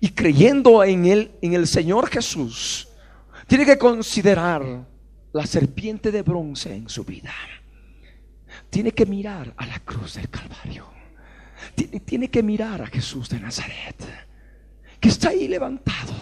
Y 0.00 0.10
creyendo 0.10 0.82
en 0.82 1.04
él, 1.06 1.32
en 1.42 1.52
el 1.52 1.66
Señor 1.66 2.08
Jesús, 2.08 2.88
tiene 3.46 3.66
que 3.66 3.78
considerar 3.78 4.86
la 5.32 5.46
serpiente 5.46 6.10
de 6.10 6.22
bronce 6.22 6.74
en 6.74 6.88
su 6.88 7.04
vida. 7.04 7.34
Tiene 8.70 8.92
que 8.92 9.06
mirar 9.06 9.52
a 9.56 9.66
la 9.66 9.78
cruz 9.80 10.14
del 10.14 10.28
Calvario. 10.28 10.99
Tiene, 12.04 12.28
que 12.28 12.42
mirar 12.42 12.82
a 12.82 12.86
Jesús 12.86 13.28
de 13.28 13.40
Nazaret, 13.40 13.96
que 14.98 15.08
está 15.08 15.30
ahí 15.30 15.48
levantado. 15.48 16.12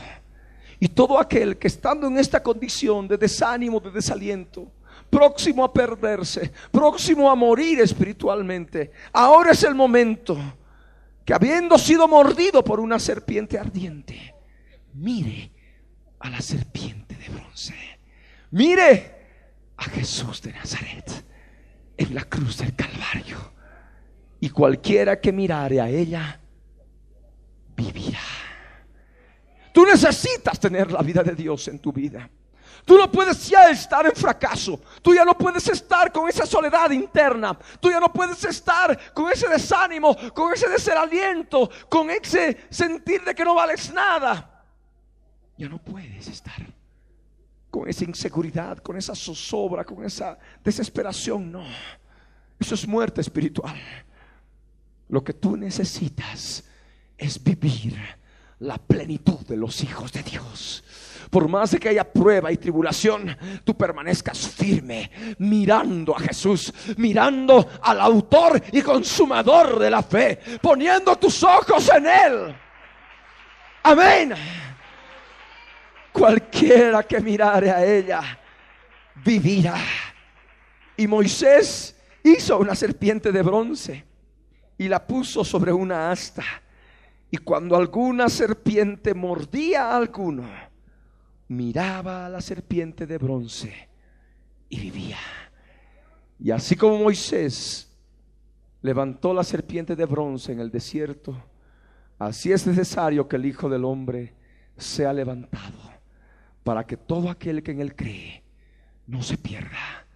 Y 0.81 0.89
todo 0.89 1.19
aquel 1.19 1.59
que 1.59 1.67
estando 1.67 2.07
en 2.07 2.19
esta 2.19 2.43
condición 2.43 3.09
de 3.09 3.17
desánimo, 3.17 3.81
de 3.81 3.91
desaliento, 3.91 4.71
próximo 5.11 5.65
a 5.65 5.73
perderse, 5.73 6.53
próximo 6.71 7.31
a 7.31 7.35
morir 7.35 7.81
espiritualmente, 7.81 8.93
ahora 9.13 9.53
es 9.53 9.63
el 9.65 9.75
momento 9.75 10.39
que 11.25 11.35
habiendo 11.35 11.77
sido 11.79 12.07
mordido 12.07 12.63
por 12.63 12.81
una 12.81 12.99
serpiente 12.99 13.59
ardiente, 13.59 14.35
mire 14.95 15.53
a 16.21 16.31
la 16.31 16.41
serpiente 16.41 17.15
de 17.17 17.29
bronce. 17.29 17.75
Mire 18.51 19.15
a 19.77 19.85
Jesús 19.85 20.43
de 20.43 20.53
Nazaret 20.53 21.25
en 21.97 22.15
la 22.15 22.25
cruz 22.25 22.59
del 22.59 22.75
Calvario. 22.75 23.53
Y 24.41 24.51
cualquiera 24.51 25.21
que 25.21 25.33
mirare 25.33 25.81
a 25.81 25.89
ella, 25.89 26.41
vivirá. 27.77 28.21
Tú 29.73 29.85
necesitas 29.85 30.59
tener 30.59 30.91
la 30.91 31.03
vida 31.03 31.23
de 31.23 31.35
Dios 31.35 31.69
en 31.69 31.79
tu 31.79 31.93
vida. 31.93 32.29
Tú 32.85 32.97
no 32.97 33.11
puedes 33.11 33.49
ya 33.49 33.69
estar 33.71 34.07
en 34.07 34.13
fracaso. 34.13 34.81
Tú 35.03 35.15
ya 35.15 35.25
no 35.25 35.37
puedes 35.37 35.69
estar 35.69 36.11
con 36.11 36.29
esa 36.29 36.47
soledad 36.47 36.91
interna. 36.91 37.59
Tú 37.81 37.91
ya 37.91 38.01
no 38.01 38.13
puedes 38.13 38.43
estar 38.45 39.13
con 39.13 39.31
ese 39.31 39.49
desánimo, 39.49 40.17
con 40.33 40.53
ese 40.53 40.69
desaliento, 40.69 41.69
con 41.89 42.11
ese 42.11 42.67
sentir 42.71 43.23
de 43.25 43.35
que 43.35 43.45
no 43.45 43.55
vales 43.55 43.93
nada. 43.93 44.65
Ya 45.57 45.69
no 45.69 45.79
puedes 45.79 46.29
estar 46.29 46.67
con 47.71 47.89
esa 47.89 48.05
inseguridad, 48.05 48.79
con 48.79 48.97
esa 48.97 49.15
zozobra, 49.15 49.85
con 49.85 50.05
esa 50.05 50.39
desesperación. 50.65 51.53
No. 51.53 51.65
Eso 52.59 52.75
es 52.75 52.89
muerte 52.89 53.21
espiritual. 53.21 53.77
Lo 55.09 55.25
que 55.25 55.33
tú 55.33 55.57
necesitas 55.57 56.65
es 57.17 57.43
vivir 57.43 57.99
la 58.61 58.77
plenitud 58.77 59.41
de 59.47 59.57
los 59.57 59.83
hijos 59.83 60.13
de 60.13 60.23
Dios. 60.23 60.85
Por 61.31 61.49
más 61.49 61.71
de 61.71 61.79
que 61.79 61.91
haya 61.91 62.11
prueba 62.11 62.51
y 62.51 62.57
tribulación, 62.57 63.37
tú 63.65 63.77
permanezcas 63.77 64.49
firme, 64.49 65.11
mirando 65.39 66.17
a 66.17 66.21
Jesús, 66.21 66.73
mirando 66.97 67.69
al 67.83 68.01
autor 68.01 68.63
y 68.73 68.81
consumador 68.81 69.79
de 69.79 69.91
la 69.91 70.03
fe, 70.03 70.39
poniendo 70.61 71.17
tus 71.17 71.43
ojos 71.43 71.91
en 71.95 72.07
Él. 72.07 72.57
Amén. 73.83 74.35
Cualquiera 76.13 77.03
que 77.03 77.21
mirare 77.21 77.71
a 77.71 77.85
ella, 77.85 78.39
vivirá. 79.17 79.77
Y 80.97 81.07
Moisés 81.07 81.95
hizo 82.25 82.59
una 82.59 82.75
serpiente 82.75 83.31
de 83.31 83.43
bronce 83.43 84.08
y 84.79 84.89
la 84.89 85.05
puso 85.05 85.45
sobre 85.45 85.73
una 85.73 86.11
asta. 86.11 86.45
Y 87.31 87.37
cuando 87.39 87.77
alguna 87.77 88.29
serpiente 88.29 89.13
mordía 89.13 89.91
a 89.91 89.97
alguno, 89.97 90.49
miraba 91.49 92.27
a 92.27 92.29
la 92.29 92.41
serpiente 92.41 93.07
de 93.07 93.19
bronce 93.19 93.89
y 94.69 94.81
vivía. 94.81 95.19
Y 96.39 96.53
así 96.53 96.77
como 96.77 96.99
Moisés 96.99 97.93
levantó 98.81 99.35
la 99.35 99.45
serpiente 99.45 99.97
de 99.97 100.07
bronce 100.07 100.53
en 100.53 100.61
el 100.61 100.71
desierto, 100.71 101.37
así 102.19 102.53
es 102.53 102.67
necesario 102.67 103.29
que 103.29 103.37
el 103.37 103.47
Hijo 103.47 103.69
del 103.69 103.85
Hombre 103.85 104.35
sea 104.77 105.13
levantado 105.13 105.77
para 106.63 106.87
que 106.87 106.97
todo 106.97 107.29
aquel 107.29 107.63
que 107.63 107.73
en 107.73 107.81
él 107.81 107.97
cree 107.97 108.45
no 109.07 109.23
se 109.23 109.37
pierda, 109.37 110.07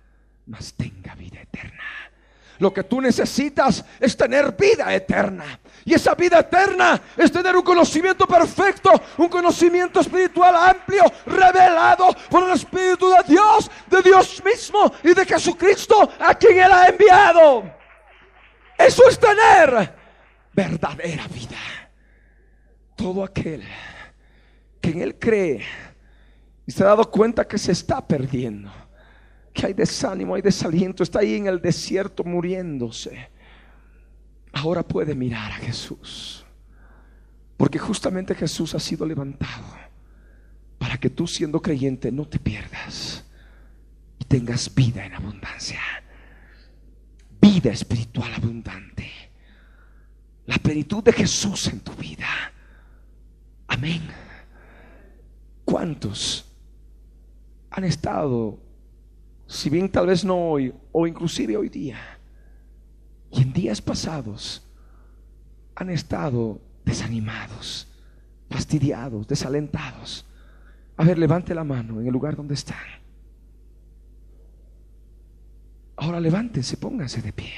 mas 0.46 0.74
tenga 0.74 1.14
vida 1.14 1.40
eterna. 1.40 2.11
Lo 2.62 2.72
que 2.72 2.84
tú 2.84 3.00
necesitas 3.00 3.84
es 3.98 4.16
tener 4.16 4.52
vida 4.52 4.94
eterna. 4.94 5.58
Y 5.84 5.94
esa 5.94 6.14
vida 6.14 6.38
eterna 6.38 7.02
es 7.16 7.32
tener 7.32 7.56
un 7.56 7.64
conocimiento 7.64 8.24
perfecto, 8.24 8.92
un 9.18 9.28
conocimiento 9.28 9.98
espiritual 9.98 10.54
amplio, 10.54 11.02
revelado 11.26 12.14
por 12.30 12.44
el 12.44 12.52
Espíritu 12.52 13.10
de 13.10 13.24
Dios, 13.26 13.68
de 13.90 14.00
Dios 14.02 14.40
mismo 14.44 14.92
y 15.02 15.12
de 15.12 15.26
Jesucristo, 15.26 16.08
a 16.20 16.36
quien 16.36 16.60
Él 16.60 16.70
ha 16.70 16.86
enviado. 16.86 17.64
Eso 18.78 19.08
es 19.08 19.18
tener 19.18 19.96
verdadera 20.52 21.26
vida. 21.26 21.58
Todo 22.94 23.24
aquel 23.24 23.64
que 24.80 24.90
en 24.90 25.02
Él 25.02 25.18
cree 25.18 25.66
y 26.64 26.70
se 26.70 26.84
ha 26.84 26.86
dado 26.86 27.10
cuenta 27.10 27.44
que 27.44 27.58
se 27.58 27.72
está 27.72 28.06
perdiendo 28.06 28.70
que 29.52 29.66
hay 29.66 29.72
desánimo, 29.74 30.34
hay 30.34 30.42
desaliento, 30.42 31.02
está 31.02 31.20
ahí 31.20 31.34
en 31.34 31.46
el 31.46 31.60
desierto 31.60 32.24
muriéndose. 32.24 33.28
Ahora 34.52 34.82
puede 34.82 35.14
mirar 35.14 35.52
a 35.52 35.56
Jesús. 35.56 36.44
Porque 37.56 37.78
justamente 37.78 38.34
Jesús 38.34 38.74
ha 38.74 38.80
sido 38.80 39.06
levantado 39.06 39.64
para 40.78 40.96
que 40.98 41.10
tú 41.10 41.26
siendo 41.26 41.62
creyente 41.62 42.10
no 42.10 42.26
te 42.26 42.38
pierdas 42.38 43.24
y 44.18 44.24
tengas 44.24 44.74
vida 44.74 45.04
en 45.06 45.14
abundancia. 45.14 45.80
Vida 47.40 47.70
espiritual 47.70 48.34
abundante. 48.34 49.10
La 50.46 50.56
plenitud 50.58 51.04
de 51.04 51.12
Jesús 51.12 51.68
en 51.68 51.80
tu 51.80 51.92
vida. 51.92 52.26
Amén. 53.68 54.02
¿Cuántos 55.64 56.44
han 57.70 57.84
estado 57.84 58.61
si 59.52 59.68
bien 59.68 59.90
tal 59.90 60.06
vez 60.06 60.24
no 60.24 60.34
hoy, 60.34 60.72
o 60.92 61.06
inclusive 61.06 61.58
hoy 61.58 61.68
día, 61.68 61.98
y 63.30 63.42
en 63.42 63.52
días 63.52 63.82
pasados, 63.82 64.66
han 65.74 65.90
estado 65.90 66.58
desanimados, 66.86 67.86
fastidiados, 68.48 69.28
desalentados. 69.28 70.24
A 70.96 71.04
ver, 71.04 71.18
levante 71.18 71.54
la 71.54 71.64
mano 71.64 72.00
en 72.00 72.06
el 72.06 72.12
lugar 72.12 72.34
donde 72.34 72.54
están. 72.54 72.78
Ahora 75.96 76.18
levántense, 76.18 76.78
pónganse 76.78 77.20
de 77.20 77.32
pie. 77.34 77.52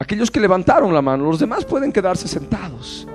Aquellos 0.00 0.32
que 0.32 0.40
levantaron 0.40 0.92
la 0.92 1.00
mano, 1.00 1.26
los 1.26 1.38
demás 1.38 1.64
pueden 1.64 1.92
quedarse 1.92 2.26
sentados. 2.26 3.06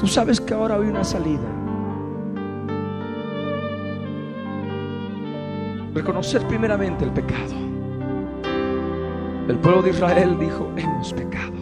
Tú 0.00 0.06
sabes 0.06 0.40
que 0.40 0.54
ahora 0.54 0.76
hay 0.76 0.88
una 0.88 1.04
salida. 1.04 1.46
Reconocer 5.92 6.46
primeramente 6.48 7.04
el 7.04 7.10
pecado. 7.10 7.54
El 9.46 9.58
pueblo 9.58 9.82
de 9.82 9.90
Israel 9.90 10.38
dijo, 10.38 10.72
hemos 10.74 11.12
pecado. 11.12 11.52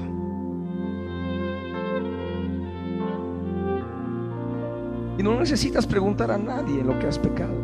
Y 5.18 5.22
no 5.24 5.40
necesitas 5.40 5.84
preguntar 5.84 6.30
a 6.30 6.38
nadie 6.38 6.84
lo 6.84 6.96
que 7.00 7.08
has 7.08 7.18
pecado. 7.18 7.58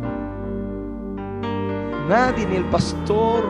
Nadie, 2.09 2.47
ni 2.47 2.57
el 2.57 2.65
pastor, 2.65 3.45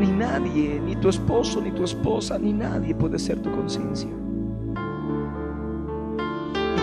ni 0.00 0.08
nadie, 0.08 0.80
ni 0.84 0.96
tu 0.96 1.10
esposo, 1.10 1.60
ni 1.60 1.70
tu 1.70 1.84
esposa, 1.84 2.40
ni 2.40 2.52
nadie 2.52 2.92
puede 2.92 3.20
ser 3.20 3.40
tu 3.40 3.52
conciencia 3.52 4.10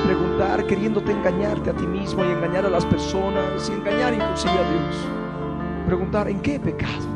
preguntar 0.03 0.65
queriéndote 0.65 1.11
engañarte 1.11 1.69
a 1.69 1.73
ti 1.73 1.85
mismo 1.87 2.23
y 2.23 2.27
engañar 2.27 2.65
a 2.65 2.69
las 2.69 2.85
personas 2.85 3.69
y 3.69 3.73
engañar 3.73 4.13
inclusive 4.13 4.51
a 4.51 4.69
Dios. 4.71 5.07
Preguntar 5.85 6.27
en 6.27 6.41
qué 6.41 6.59
pecado. 6.59 7.07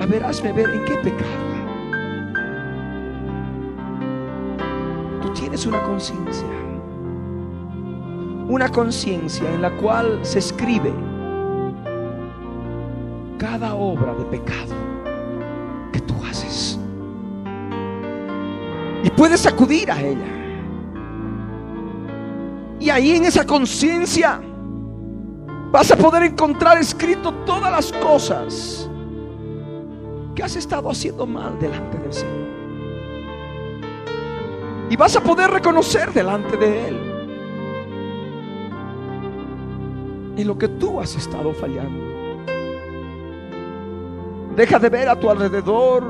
A 0.00 0.06
ver, 0.06 0.24
hazme 0.24 0.52
ver 0.52 0.70
en 0.70 0.84
qué 0.84 0.94
pecado. 0.96 1.54
Tú 5.22 5.30
tienes 5.30 5.66
una 5.66 5.82
conciencia. 5.82 6.46
Una 8.48 8.68
conciencia 8.68 9.48
en 9.52 9.62
la 9.62 9.70
cual 9.70 10.18
se 10.22 10.40
escribe 10.40 10.92
cada 13.38 13.74
obra 13.74 14.14
de 14.14 14.24
pecado 14.24 14.74
que 15.92 16.00
tú 16.00 16.14
haces. 16.28 16.78
Y 19.02 19.10
puedes 19.10 19.46
acudir 19.46 19.90
a 19.90 20.00
ella. 20.00 20.43
Ahí 22.94 23.10
en 23.10 23.24
esa 23.24 23.44
conciencia 23.44 24.40
vas 25.72 25.90
a 25.90 25.96
poder 25.96 26.22
encontrar 26.22 26.78
escrito 26.78 27.34
todas 27.44 27.68
las 27.72 27.92
cosas 27.92 28.88
que 30.32 30.44
has 30.44 30.54
estado 30.54 30.88
haciendo 30.88 31.26
mal 31.26 31.58
delante 31.58 31.98
del 31.98 32.12
Señor. 32.12 32.46
Y 34.90 34.94
vas 34.94 35.16
a 35.16 35.20
poder 35.20 35.50
reconocer 35.50 36.12
delante 36.12 36.56
de 36.56 36.88
Él 36.88 36.96
en 40.36 40.46
lo 40.46 40.56
que 40.56 40.68
tú 40.68 41.00
has 41.00 41.16
estado 41.16 41.52
fallando. 41.52 42.44
Deja 44.54 44.78
de 44.78 44.88
ver 44.88 45.08
a 45.08 45.18
tu 45.18 45.28
alrededor, 45.28 46.04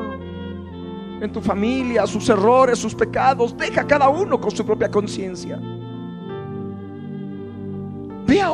en 1.19 1.33
tu 1.33 1.41
familia, 1.41 2.07
sus 2.07 2.29
errores, 2.29 2.79
sus 2.79 2.95
pecados. 2.95 3.57
Deja 3.57 3.87
cada 3.87 4.11
uno 4.11 4.39
con 4.39 4.51
su 4.51 4.67
propia 4.67 4.91
conciencia. 4.91 5.59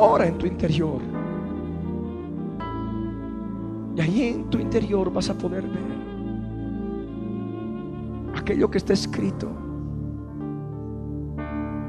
Ahora 0.01 0.27
en 0.27 0.39
tu 0.39 0.47
interior. 0.47 0.99
Y 3.95 4.01
ahí 4.01 4.23
en 4.29 4.49
tu 4.49 4.59
interior 4.59 5.13
vas 5.13 5.29
a 5.29 5.35
poder 5.35 5.63
ver 5.63 6.01
aquello 8.35 8.71
que 8.71 8.79
está 8.79 8.95
escrito 8.95 9.47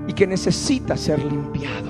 y 0.07 0.12
que 0.12 0.28
necesita 0.28 0.97
ser 0.97 1.24
limpiado. 1.24 1.89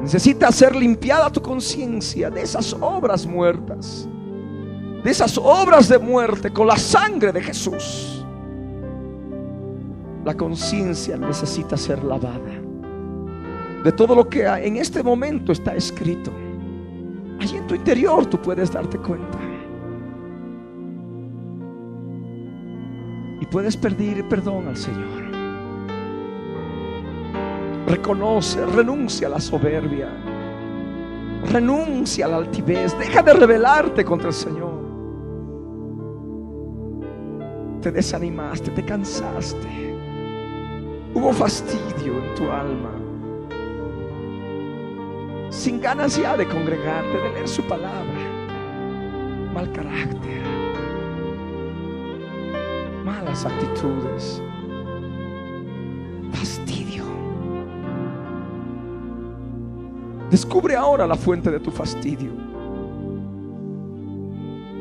Necesita 0.00 0.50
ser 0.52 0.74
limpiada 0.74 1.30
tu 1.30 1.42
conciencia 1.42 2.30
de 2.30 2.40
esas 2.40 2.72
obras 2.80 3.26
muertas, 3.26 4.08
de 5.04 5.10
esas 5.10 5.36
obras 5.36 5.86
de 5.86 5.98
muerte 5.98 6.50
con 6.50 6.66
la 6.66 6.78
sangre 6.78 7.30
de 7.30 7.42
Jesús. 7.42 8.24
La 10.24 10.34
conciencia 10.34 11.18
necesita 11.18 11.76
ser 11.76 12.02
lavada 12.02 12.57
de 13.84 13.92
todo 13.92 14.14
lo 14.14 14.28
que 14.28 14.44
en 14.44 14.76
este 14.76 15.02
momento 15.02 15.52
está 15.52 15.74
escrito. 15.74 16.30
Allí 17.40 17.56
en 17.56 17.66
tu 17.66 17.74
interior 17.74 18.26
tú 18.26 18.40
puedes 18.40 18.72
darte 18.72 18.98
cuenta. 18.98 19.38
Y 23.40 23.46
puedes 23.46 23.76
pedir 23.76 24.26
perdón 24.28 24.66
al 24.68 24.76
Señor. 24.76 25.28
Reconoce, 27.86 28.66
renuncia 28.66 29.28
a 29.28 29.30
la 29.30 29.40
soberbia. 29.40 30.08
Renuncia 31.50 32.26
a 32.26 32.28
la 32.28 32.36
altivez. 32.38 32.98
Deja 32.98 33.22
de 33.22 33.32
rebelarte 33.32 34.04
contra 34.04 34.28
el 34.28 34.34
Señor. 34.34 34.78
Te 37.80 37.92
desanimaste, 37.92 38.72
te 38.72 38.84
cansaste. 38.84 39.94
Hubo 41.14 41.32
fastidio 41.32 42.18
en 42.22 42.34
tu 42.34 42.50
alma 42.50 42.97
sin 45.50 45.80
ganas 45.80 46.16
ya 46.16 46.36
de 46.36 46.46
congregarte, 46.46 47.16
de 47.16 47.28
leer 47.30 47.48
su 47.48 47.62
palabra. 47.62 48.18
Mal 49.54 49.72
carácter, 49.72 50.42
malas 53.04 53.44
actitudes, 53.44 54.42
fastidio. 56.32 57.04
Descubre 60.30 60.76
ahora 60.76 61.06
la 61.06 61.16
fuente 61.16 61.50
de 61.50 61.58
tu 61.58 61.70
fastidio. 61.70 62.30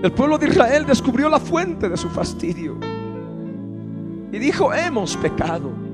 El 0.04 0.12
pueblo 0.12 0.38
de 0.38 0.48
Israel 0.48 0.86
descubrió 0.86 1.28
la 1.28 1.40
fuente 1.40 1.90
de 1.90 1.98
su 1.98 2.08
fastidio 2.10 2.78
y 4.32 4.38
dijo, 4.38 4.74
hemos 4.74 5.18
pecado. 5.18 5.87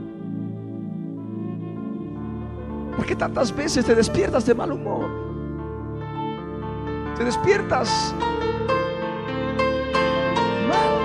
¿Por 3.03 3.09
qué 3.09 3.17
tantas 3.17 3.53
veces 3.53 3.85
te 3.85 3.95
despiertas 3.95 4.45
de 4.45 4.55
mal 4.55 4.71
humor? 4.71 5.09
Te 7.17 7.25
despiertas 7.25 8.15
mal. 10.69 11.01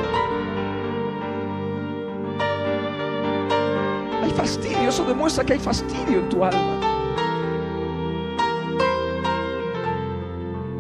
Hay 4.23 4.31
fastidio, 4.31 4.89
eso 4.89 5.05
demuestra 5.07 5.45
que 5.45 5.55
hay 5.55 5.59
fastidio 5.59 6.21
en 6.21 6.29
tu 6.29 6.45
alma. 6.45 6.81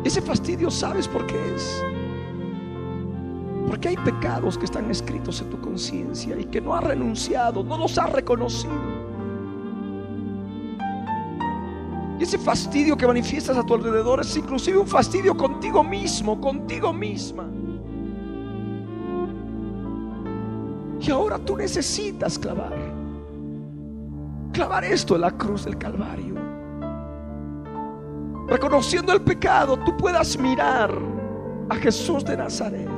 Ese 0.04 0.22
fastidio, 0.22 0.70
¿sabes 0.70 1.08
por 1.08 1.26
qué 1.26 1.54
es? 1.56 1.82
Porque 3.66 3.88
hay 3.88 3.96
pecados 3.96 4.56
que 4.56 4.66
están 4.66 4.88
escritos 4.88 5.40
en 5.40 5.50
tu 5.50 5.60
conciencia 5.60 6.38
y 6.38 6.44
que 6.44 6.60
no 6.60 6.76
has 6.76 6.84
renunciado, 6.84 7.64
no 7.64 7.76
los 7.76 7.98
has 7.98 8.12
reconocido. 8.12 8.97
Y 12.18 12.24
ese 12.24 12.38
fastidio 12.38 12.96
que 12.96 13.06
manifiestas 13.06 13.56
a 13.56 13.62
tu 13.62 13.74
alrededor 13.74 14.20
es 14.20 14.36
inclusive 14.36 14.78
un 14.78 14.86
fastidio 14.88 15.36
contigo 15.36 15.84
mismo, 15.84 16.40
contigo 16.40 16.92
misma. 16.92 17.48
Y 21.00 21.10
ahora 21.10 21.38
tú 21.38 21.56
necesitas 21.56 22.38
clavar. 22.38 22.74
Clavar 24.52 24.84
esto 24.84 25.14
en 25.14 25.20
la 25.20 25.30
cruz 25.30 25.64
del 25.64 25.78
Calvario. 25.78 26.34
Reconociendo 28.48 29.12
el 29.12 29.20
pecado, 29.20 29.76
tú 29.78 29.96
puedas 29.96 30.36
mirar 30.38 30.90
a 31.68 31.76
Jesús 31.76 32.24
de 32.24 32.36
Nazaret, 32.36 32.88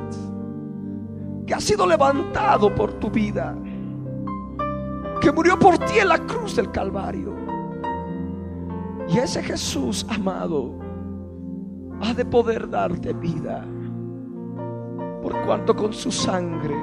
que 1.45 1.53
ha 1.53 1.59
sido 1.59 1.85
levantado 1.85 2.73
por 2.73 2.93
tu 2.93 3.11
vida, 3.11 3.55
que 5.21 5.31
murió 5.31 5.59
por 5.59 5.77
ti 5.77 5.99
en 5.99 6.07
la 6.07 6.19
cruz 6.19 6.55
del 6.55 6.71
Calvario. 6.71 7.40
Y 9.11 9.17
ese 9.17 9.43
Jesús 9.43 10.05
amado 10.07 10.79
ha 12.01 12.13
de 12.13 12.23
poder 12.23 12.69
darte 12.69 13.11
vida, 13.11 13.65
por 15.21 15.37
cuanto 15.41 15.75
con 15.75 15.91
su 15.91 16.09
sangre 16.13 16.75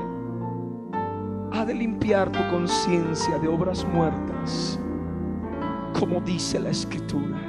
ha 1.52 1.64
de 1.64 1.72
limpiar 1.72 2.30
tu 2.30 2.38
conciencia 2.50 3.38
de 3.38 3.48
obras 3.48 3.82
muertas, 3.94 4.78
como 5.98 6.20
dice 6.20 6.60
la 6.60 6.68
Escritura. 6.68 7.40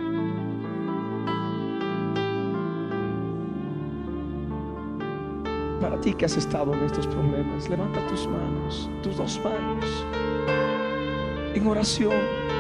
Para 5.81 5.99
ti 5.99 6.13
que 6.13 6.23
has 6.23 6.37
estado 6.37 6.73
en 6.73 6.83
estos 6.83 7.05
problemas, 7.05 7.69
levanta 7.69 7.99
tus 8.07 8.25
manos, 8.29 8.89
tus 9.03 9.17
dos 9.17 9.41
manos, 9.43 9.85
en 11.53 11.67
oración. 11.67 12.58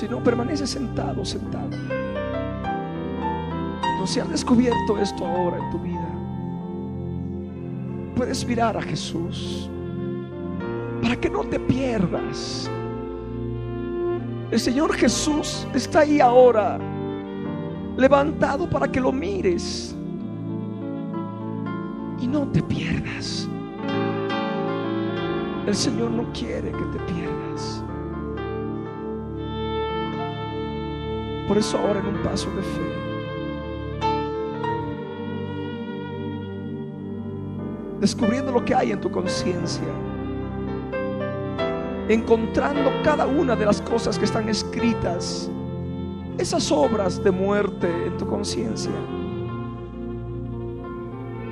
Si 0.00 0.08
no, 0.08 0.22
permanece 0.24 0.66
sentado, 0.66 1.26
sentado. 1.26 1.68
No 3.98 4.06
se 4.06 4.22
ha 4.22 4.24
descubierto 4.24 4.96
esto 4.96 5.26
ahora 5.26 5.58
en 5.58 5.70
tu 5.70 5.78
vida. 5.78 6.08
Puedes 8.16 8.46
mirar 8.46 8.78
a 8.78 8.80
Jesús 8.80 9.68
para 11.02 11.16
que 11.16 11.28
no 11.28 11.44
te 11.44 11.60
pierdas. 11.60 12.70
El 14.50 14.58
Señor 14.58 14.94
Jesús 14.94 15.68
está 15.74 15.98
ahí 16.00 16.18
ahora 16.18 16.78
levantado 17.98 18.70
para 18.70 18.90
que 18.90 19.02
lo 19.02 19.12
mires 19.12 19.94
y 22.22 22.26
no 22.26 22.48
te 22.48 22.62
pierdas. 22.62 23.46
El 25.66 25.74
Señor 25.74 26.10
no 26.10 26.24
quiere 26.32 26.72
que 26.72 26.84
te 26.84 26.98
pierdas. 27.12 27.84
Por 31.50 31.58
eso 31.58 31.78
ahora 31.78 31.98
en 31.98 32.06
un 32.06 32.22
paso 32.22 32.48
de 32.52 32.62
fe, 32.62 32.80
descubriendo 37.98 38.52
lo 38.52 38.64
que 38.64 38.72
hay 38.72 38.92
en 38.92 39.00
tu 39.00 39.10
conciencia, 39.10 39.82
encontrando 42.08 42.92
cada 43.02 43.26
una 43.26 43.56
de 43.56 43.66
las 43.66 43.82
cosas 43.82 44.16
que 44.16 44.26
están 44.26 44.48
escritas 44.48 45.50
esas 46.38 46.70
obras 46.70 47.20
de 47.24 47.32
muerte 47.32 47.88
en 48.06 48.16
tu 48.16 48.28
conciencia. 48.28 48.92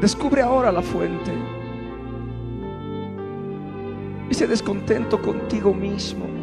Descubre 0.01 0.43
ahora 0.43 0.71
la 0.71 0.83
fuente. 0.83 1.33
Ese 4.31 4.47
descontento 4.47 5.21
contigo 5.21 5.75
mismo. 5.75 6.38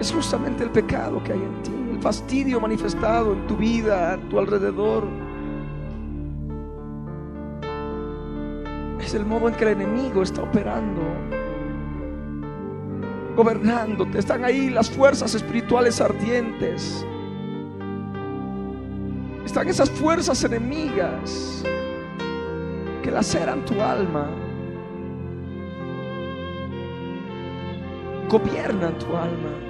Es 0.00 0.12
justamente 0.12 0.64
el 0.64 0.70
pecado 0.70 1.22
que 1.22 1.32
hay 1.32 1.42
en 1.42 1.62
ti, 1.62 1.72
el 1.92 2.00
fastidio 2.00 2.60
manifestado 2.60 3.34
en 3.34 3.46
tu 3.46 3.56
vida, 3.56 4.14
a 4.14 4.16
tu 4.28 4.38
alrededor. 4.38 5.06
Es 9.00 9.14
el 9.14 9.26
modo 9.26 9.48
en 9.48 9.54
que 9.54 9.64
el 9.64 9.80
enemigo 9.80 10.22
está 10.22 10.42
operando 10.42 11.02
gobernándote. 13.36 14.18
Están 14.18 14.44
ahí 14.44 14.70
las 14.70 14.90
fuerzas 14.90 15.34
espirituales 15.34 16.00
ardientes. 16.00 17.06
Están 19.44 19.68
esas 19.68 19.90
fuerzas 19.90 20.44
enemigas 20.44 21.64
que 23.02 23.10
laceran 23.10 23.64
tu 23.64 23.80
alma. 23.80 24.28
Gobiernan 28.28 28.98
tu 28.98 29.16
alma. 29.16 29.69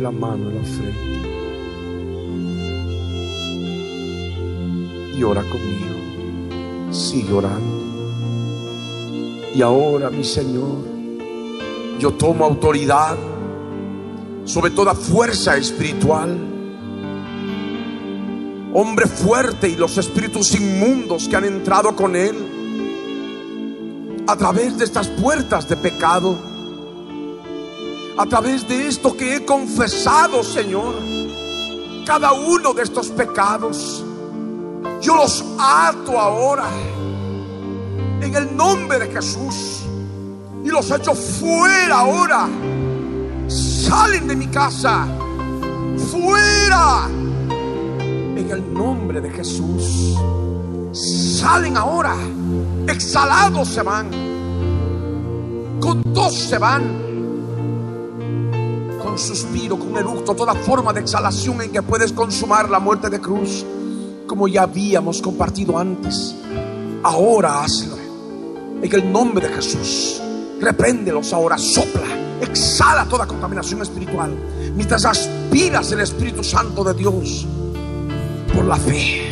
La 0.00 0.10
mano 0.10 0.50
en 0.50 0.56
la 0.56 0.64
frente 0.64 1.18
y 5.18 5.22
ora 5.24 5.42
conmigo. 5.42 6.92
Sigue 6.92 7.32
orando. 7.32 7.78
Y 9.54 9.62
ahora, 9.62 10.10
mi 10.10 10.22
Señor, 10.22 10.78
yo 11.98 12.12
tomo 12.12 12.44
autoridad 12.44 13.16
sobre 14.44 14.70
toda 14.70 14.94
fuerza 14.94 15.56
espiritual. 15.56 16.38
Hombre 18.72 19.06
fuerte 19.06 19.68
y 19.68 19.76
los 19.76 19.98
espíritus 19.98 20.54
inmundos 20.54 21.28
que 21.28 21.36
han 21.36 21.44
entrado 21.44 21.96
con 21.96 22.14
él 22.14 22.36
a 24.28 24.36
través 24.36 24.78
de 24.78 24.84
estas 24.84 25.08
puertas 25.08 25.68
de 25.68 25.76
pecado 25.76 26.38
a 28.18 28.26
través 28.26 28.66
de 28.66 28.88
esto 28.88 29.16
que 29.16 29.36
he 29.36 29.44
confesado, 29.44 30.42
Señor, 30.42 30.96
cada 32.04 32.32
uno 32.32 32.74
de 32.74 32.82
estos 32.82 33.08
pecados, 33.10 34.04
yo 35.00 35.14
los 35.14 35.44
ato 35.56 36.18
ahora 36.18 36.68
en 38.20 38.34
el 38.34 38.56
nombre 38.56 38.98
de 38.98 39.06
Jesús 39.06 39.84
y 40.64 40.68
los 40.68 40.90
echo 40.90 41.14
fuera 41.14 42.00
ahora. 42.00 42.48
Salen 43.46 44.26
de 44.26 44.34
mi 44.34 44.48
casa, 44.48 45.06
fuera, 46.10 47.08
en 47.48 48.48
el 48.50 48.74
nombre 48.74 49.20
de 49.20 49.30
Jesús. 49.30 50.18
Salen 50.92 51.76
ahora, 51.76 52.16
exhalados 52.88 53.68
se 53.68 53.82
van, 53.82 54.10
con 55.80 56.02
dos 56.12 56.34
se 56.34 56.58
van 56.58 57.07
suspiro, 59.18 59.78
con 59.78 59.96
eructo, 59.96 60.34
toda 60.34 60.54
forma 60.54 60.92
de 60.92 61.00
exhalación 61.00 61.62
en 61.62 61.72
que 61.72 61.82
puedes 61.82 62.12
consumar 62.12 62.68
la 62.70 62.78
muerte 62.78 63.10
de 63.10 63.20
cruz, 63.20 63.64
como 64.26 64.48
ya 64.48 64.62
habíamos 64.62 65.20
compartido 65.20 65.78
antes. 65.78 66.34
Ahora 67.02 67.62
hazlo. 67.62 67.96
En 68.82 68.94
el 68.94 69.12
nombre 69.12 69.48
de 69.48 69.54
Jesús. 69.54 70.22
Repréndelos 70.60 71.32
ahora, 71.32 71.56
sopla, 71.58 72.06
exhala 72.40 73.04
toda 73.06 73.26
contaminación 73.26 73.82
espiritual. 73.82 74.36
Mientras 74.74 75.04
aspiras 75.04 75.90
el 75.92 76.00
Espíritu 76.00 76.42
Santo 76.42 76.84
de 76.84 76.94
Dios 76.94 77.46
por 78.54 78.64
la 78.64 78.76
fe. 78.76 79.22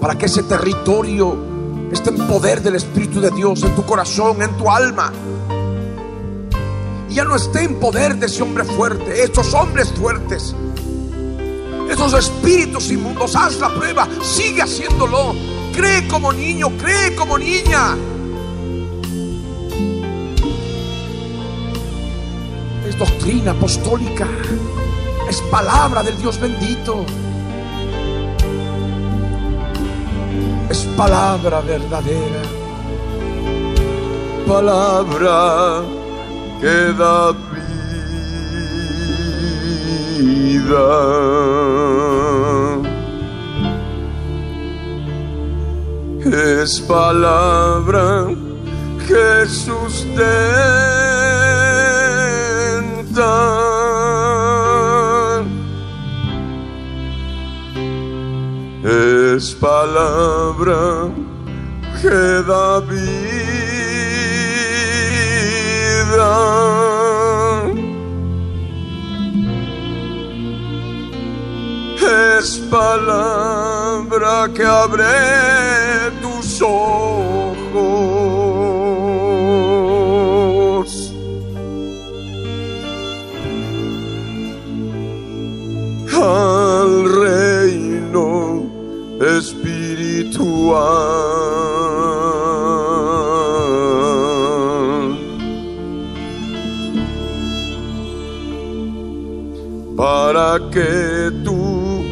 Para 0.00 0.16
que 0.16 0.26
ese 0.26 0.42
territorio 0.42 1.36
está 1.92 2.10
en 2.10 2.26
poder 2.26 2.62
del 2.62 2.74
Espíritu 2.74 3.20
de 3.20 3.30
Dios 3.30 3.62
en 3.62 3.74
tu 3.74 3.84
corazón, 3.84 4.42
en 4.42 4.56
tu 4.56 4.68
alma. 4.70 5.12
Ya 7.14 7.24
no 7.24 7.36
esté 7.36 7.62
en 7.62 7.78
poder 7.78 8.16
de 8.16 8.26
ese 8.26 8.42
hombre 8.42 8.64
fuerte, 8.64 9.22
estos 9.22 9.54
hombres 9.54 9.88
fuertes, 9.92 10.54
esos 11.88 12.12
espíritus 12.12 12.90
inmundos. 12.90 13.36
Haz 13.36 13.60
la 13.60 13.72
prueba, 13.72 14.08
sigue 14.20 14.62
haciéndolo. 14.62 15.34
Cree 15.72 16.06
como 16.08 16.32
niño, 16.32 16.70
cree 16.76 17.14
como 17.14 17.38
niña. 17.38 17.96
Es 22.88 22.98
doctrina 22.98 23.52
apostólica, 23.52 24.28
es 25.30 25.40
palabra 25.42 26.02
del 26.02 26.18
Dios 26.18 26.40
bendito. 26.40 27.06
es 30.74 30.84
palabra 30.96 31.60
verdadera, 31.60 32.42
palabra 34.46 36.03
que 36.60 36.92
da 36.98 37.32
vida. 37.32 37.54
Es 46.62 46.80
palabra 46.80 48.08
que 49.06 49.46
sustenta. 49.46 50.74
es 59.34 59.54
palabra 59.54 61.10
que 62.00 62.42
da 62.46 62.80
vida. 62.80 63.13
Es 72.40 72.58
palabra 72.70 74.50
que 74.54 74.64
abre 74.64 75.04
tus 76.20 76.60
ojos. 76.60 77.23
Para 100.54 100.70
que 100.70 101.32
tú 101.42 102.04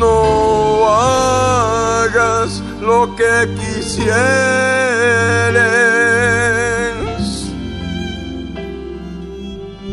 no 0.00 0.88
hagas 0.88 2.60
lo 2.80 3.14
que 3.14 3.48
quisieres. 3.54 4.18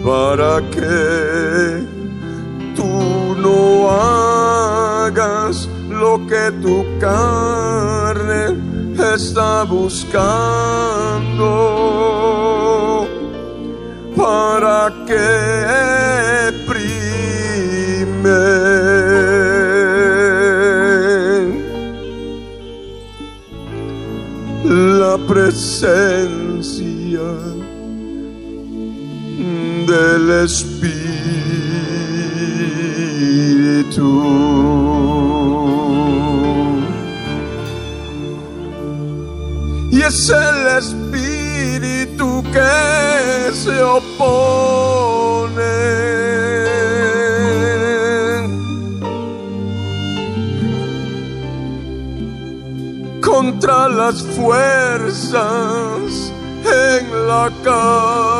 Para 0.03 0.61
que 0.71 1.85
tú 2.75 3.35
no 3.37 3.91
hagas 3.91 5.69
lo 5.87 6.25
que 6.25 6.51
tu 6.63 6.83
carne 6.99 8.57
está 9.15 9.63
buscando 9.63 11.05
para 14.15 14.91
que 15.05 15.94
presencia 25.35 27.29
del 29.85 30.25
Espíritu. 30.45 30.95
Y 39.91 40.01
es 40.01 40.29
el 40.29 40.67
Espíritu 40.77 42.41
que 42.53 43.51
se 43.53 43.83
opone 43.83 45.35
las 53.95 54.21
fuerzas 54.23 55.13
en 56.65 57.27
la 57.27 57.51
carne. 57.63 58.34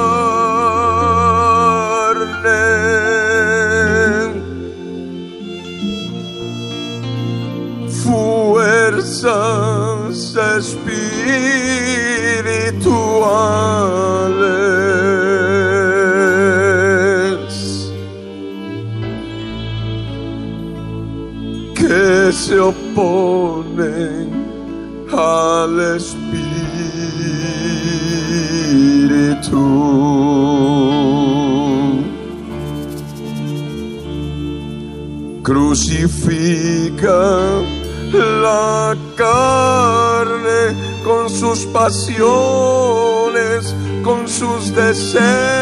Pasiones, 41.86 43.76
con 44.04 44.28
sus 44.28 44.74
deseos. 44.74 45.55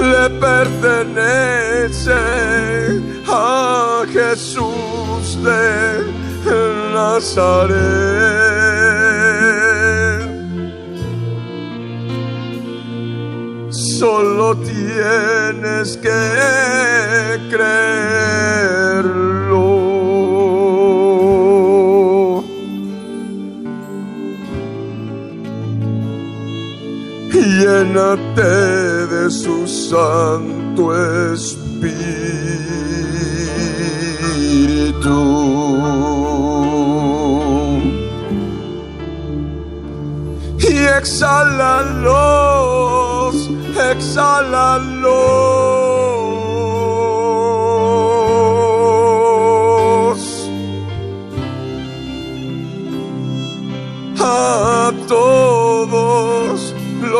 Le 0.00 0.26
pertenece 0.40 2.20
a 3.28 4.04
Jesús 4.10 5.38
de 5.44 5.66
Nazaret. 6.94 7.82
Solo 13.70 14.56
tienes 14.56 15.96
que 15.98 16.91
creerlo. 17.50 19.22
Llénate 27.62 29.06
de 29.06 29.30
su 29.30 29.66
Santo 29.68 30.82
Espíritu. 31.32 32.02
Y 40.58 40.86
exhálalos, 40.98 42.10
exhálalos. 43.90 45.41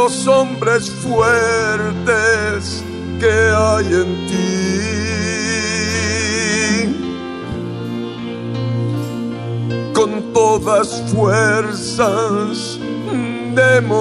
Los 0.02 0.26
hombres 0.26 0.90
fuertes 0.90 2.82
que 3.20 3.34
hay 3.56 3.86
en 4.02 4.26
ti. 4.26 4.42
Con 9.94 10.10
todas 10.32 10.88
fuerzas 11.14 12.80
demoníacas 13.54 13.92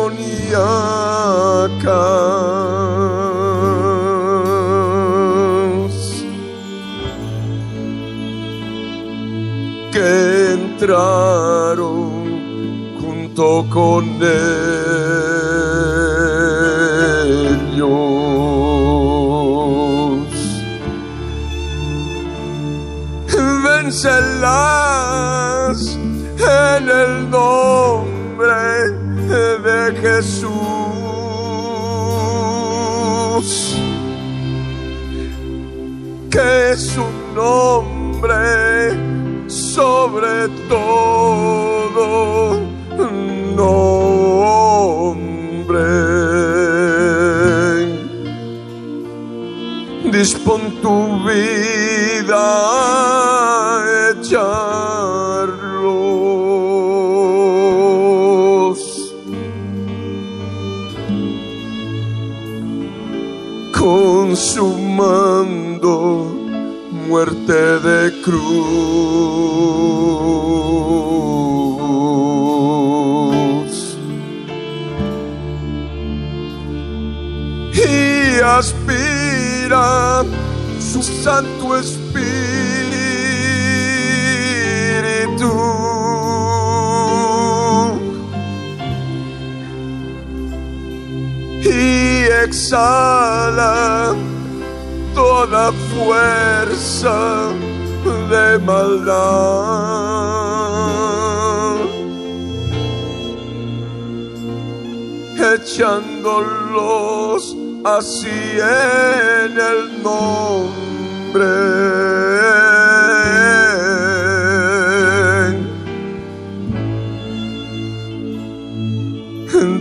que 9.91 10.53
entraron 10.53 12.09
junto 12.99 13.67
con 13.69 14.03
ellos. 14.15 14.80
En 26.73 26.89
el 26.89 27.29
nombre 27.29 28.89
de 29.29 29.95
Jesús. 30.01 30.49
Que 36.31 36.71
es 36.71 36.97
un 36.97 37.35
nombre 37.35 38.33
sobre 39.47 40.47
todo 40.67 42.01
nombre. 43.55 43.91
Dispon 50.11 50.61
tu 50.81 50.95
vida 51.25 53.20
muerte 67.51 67.87
de 67.87 68.21
cruz. 68.21 68.37
Y 77.73 78.39
aspira 78.41 80.23
su 80.79 81.01
Santo 81.03 81.77
Espíritu 81.77 82.21
y 91.63 92.25
exhala 92.45 94.13
toda 95.13 95.71
fuerza 96.05 97.19
de 98.29 98.47
maldad, 98.59 99.21
echándolos 105.55 106.75
así 107.83 108.39
en 108.59 109.51
el 109.71 109.79
nombre 110.03 111.51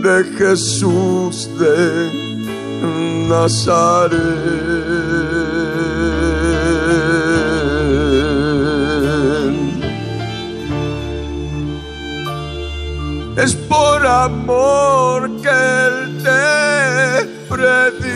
de 0.03 0.17
Jesús 0.37 1.35
de 1.59 2.09
Nazaret. 3.29 4.60
Amor 14.11 15.29
que 15.41 15.49
Él 15.49 16.23
te 16.23 17.25
predica. 17.49 18.11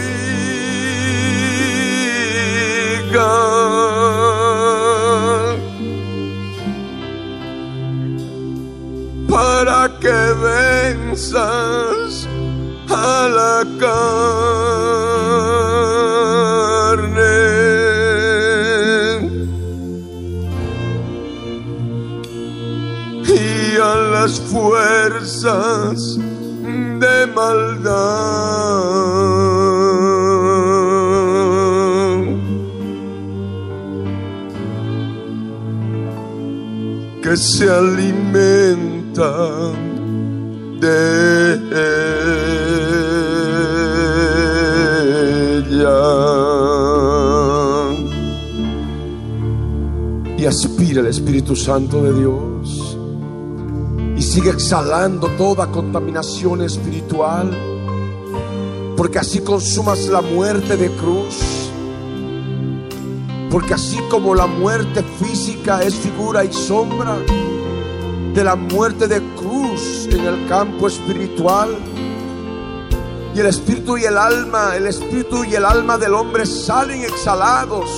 Para 9.30 9.82
que 10.00 10.20
venzas 10.46 12.28
a 12.89 13.28
la 13.39 13.56
carne 13.80 14.35
las 24.26 24.40
fuerzas 24.40 26.18
de 26.18 27.28
maldad 27.36 27.92
que 37.22 37.38
se 37.38 37.70
alimentan 37.70 39.14
de 40.80 41.54
ella. 45.60 46.00
Y 50.36 50.46
aspira 50.48 51.02
el 51.02 51.08
Espíritu 51.08 51.56
Santo 51.56 52.02
de 52.02 52.14
Dios. 52.20 52.55
Sigue 54.36 54.50
exhalando 54.50 55.30
toda 55.38 55.72
contaminación 55.72 56.62
espiritual. 56.62 57.58
Porque 58.98 59.18
así 59.18 59.40
consumas 59.40 60.08
la 60.08 60.20
muerte 60.20 60.76
de 60.76 60.92
cruz. 60.92 61.72
Porque 63.50 63.76
así 63.76 63.98
como 64.10 64.36
la 64.36 64.46
muerte 64.46 65.06
física 65.24 65.82
es 65.84 65.96
figura 65.96 66.44
y 66.44 66.52
sombra, 66.52 67.16
de 68.34 68.44
la 68.44 68.58
muerte 68.58 69.08
de 69.08 69.22
cruz 69.38 70.10
en 70.12 70.26
el 70.26 70.50
campo 70.50 70.90
espiritual. 70.90 71.70
Y 73.34 73.40
el 73.40 73.46
espíritu 73.46 73.98
y 73.98 74.04
el 74.04 74.18
alma, 74.18 74.76
el 74.76 74.88
espíritu 74.88 75.46
y 75.46 75.56
el 75.56 75.64
alma 75.64 75.98
del 75.98 76.14
hombre 76.14 76.46
salen 76.46 77.04
exhalados 77.04 77.90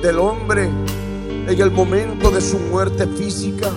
del 0.00 0.16
hombre 0.16 0.70
en 1.48 1.60
el 1.60 1.72
momento 1.72 2.30
de 2.30 2.40
su 2.40 2.56
muerte 2.60 3.08
física 3.08 3.72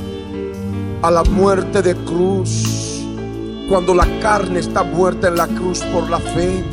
a 1.02 1.12
la 1.12 1.24
muerte 1.24 1.82
de 1.82 1.96
cruz. 1.96 3.04
Cuando 3.70 3.94
la 3.94 4.08
carne 4.20 4.60
está 4.60 4.84
muerta 4.84 5.28
en 5.28 5.36
la 5.36 5.48
cruz 5.48 5.82
por 5.94 6.10
la 6.10 6.20
fe, 6.20 6.64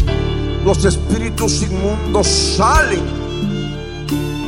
los 0.64 0.84
espíritus 0.84 1.62
inmundos 1.62 2.26
salen 2.26 3.02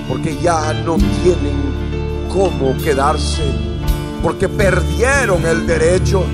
porque 0.08 0.36
ya 0.40 0.72
no 0.84 0.96
tienen 0.96 2.26
cómo 2.32 2.76
quedarse, 2.78 3.42
porque 4.22 4.48
perdieron 4.48 5.44
el 5.44 5.66
derecho 5.66 6.24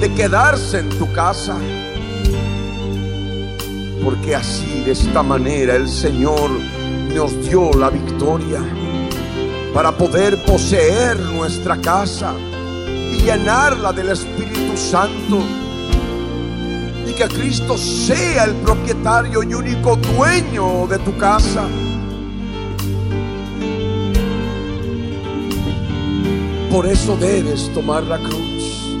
de 0.00 0.12
quedarse 0.12 0.80
en 0.80 0.90
tu 0.90 1.10
casa. 1.12 1.56
Porque 4.04 4.34
así, 4.34 4.82
de 4.84 4.92
esta 4.92 5.22
manera, 5.22 5.76
el 5.76 5.88
Señor 5.88 6.50
nos 7.14 7.48
dio 7.48 7.72
la 7.72 7.88
victoria 7.88 8.60
para 9.74 9.90
poder 9.90 10.40
poseer 10.44 11.18
nuestra 11.18 11.76
casa 11.76 12.32
y 13.12 13.16
llenarla 13.22 13.92
del 13.92 14.10
Espíritu 14.10 14.76
Santo. 14.76 15.42
Y 17.08 17.12
que 17.12 17.24
Cristo 17.24 17.76
sea 17.76 18.44
el 18.44 18.54
propietario 18.54 19.42
y 19.42 19.52
único 19.52 19.96
dueño 19.96 20.86
de 20.86 20.98
tu 21.00 21.16
casa. 21.18 21.64
Por 26.70 26.86
eso 26.86 27.16
debes 27.16 27.72
tomar 27.74 28.04
la 28.04 28.18
cruz. 28.18 28.94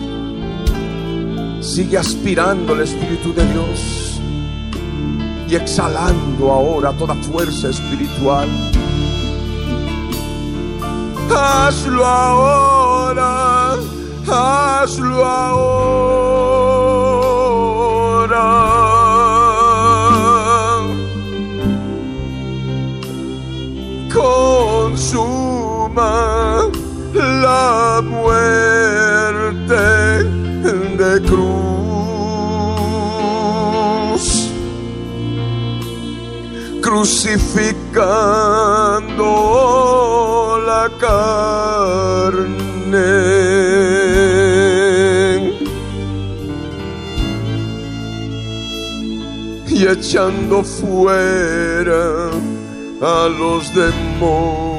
Sigue 1.60 1.98
aspirando 1.98 2.74
al 2.74 2.80
Espíritu 2.80 3.32
de 3.32 3.46
Dios 3.52 4.20
y 5.48 5.54
exhalando 5.54 6.50
ahora 6.50 6.92
toda 6.92 7.14
fuerza 7.14 7.70
espiritual 7.70 8.48
hazlo 11.30 12.04
ahora, 12.04 13.76
hazlo 14.26 15.24
ahora. 15.24 16.04
Consuma 24.94 26.12
la 27.14 28.00
muerte 28.02 29.74
de 30.98 31.12
cruz, 31.28 31.44
crucificando 36.80 38.63
echando 49.94 50.62
fuera 50.62 52.30
a 53.00 53.28
los 53.28 53.72
demonios. 53.74 54.74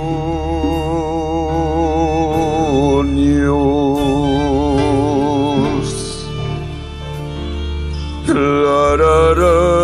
La, 8.27 8.95
renunciando 8.95 9.74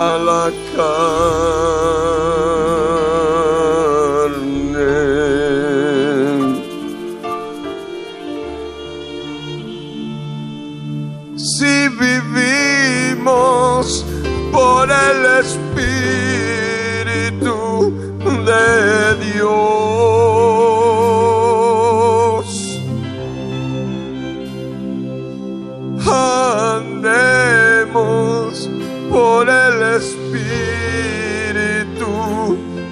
a 0.00 1.91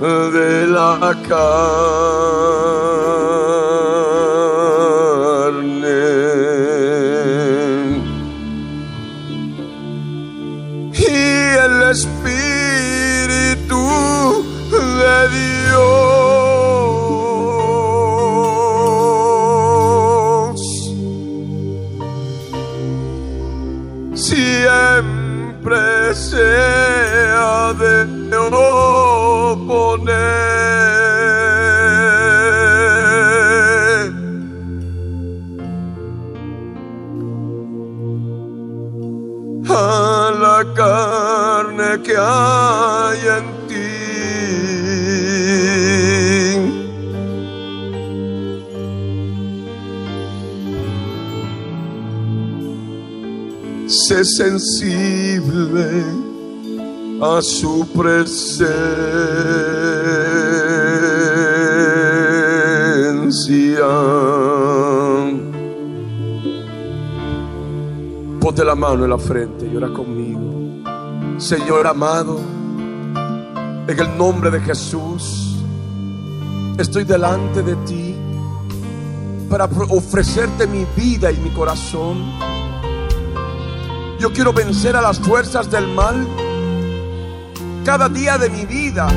de 0.00 0.66
la 0.66 1.14
carne. 1.28 2.30
Sensible 54.24 56.04
a 57.22 57.40
su 57.40 57.86
presencia. 57.96 58.70
Ponte 68.40 68.64
la 68.64 68.74
mano 68.74 69.04
en 69.04 69.10
la 69.10 69.18
frente 69.18 69.66
y 69.66 69.76
ora 69.76 69.88
conmigo. 69.88 70.40
Señor 71.38 71.86
amado, 71.86 72.40
en 73.88 73.98
el 73.98 74.18
nombre 74.18 74.50
de 74.50 74.60
Jesús, 74.60 75.56
estoy 76.78 77.04
delante 77.04 77.62
de 77.62 77.74
ti 77.86 78.14
para 79.48 79.64
ofrecerte 79.64 80.66
mi 80.66 80.84
vida 80.94 81.32
y 81.32 81.38
mi 81.38 81.48
corazón. 81.50 82.49
Yo 84.20 84.30
quiero 84.34 84.52
vencer 84.52 84.94
a 84.96 85.00
las 85.00 85.18
fuerzas 85.18 85.70
del 85.70 85.88
mal 85.88 86.28
cada 87.86 88.06
día 88.10 88.36
de 88.36 88.50
mi 88.50 88.66
vida 88.66 89.08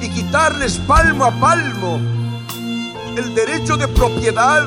y 0.00 0.08
quitarles 0.10 0.78
palmo 0.86 1.24
a 1.24 1.32
palmo 1.32 1.98
el 3.16 3.34
derecho 3.34 3.76
de 3.76 3.88
propiedad 3.88 4.64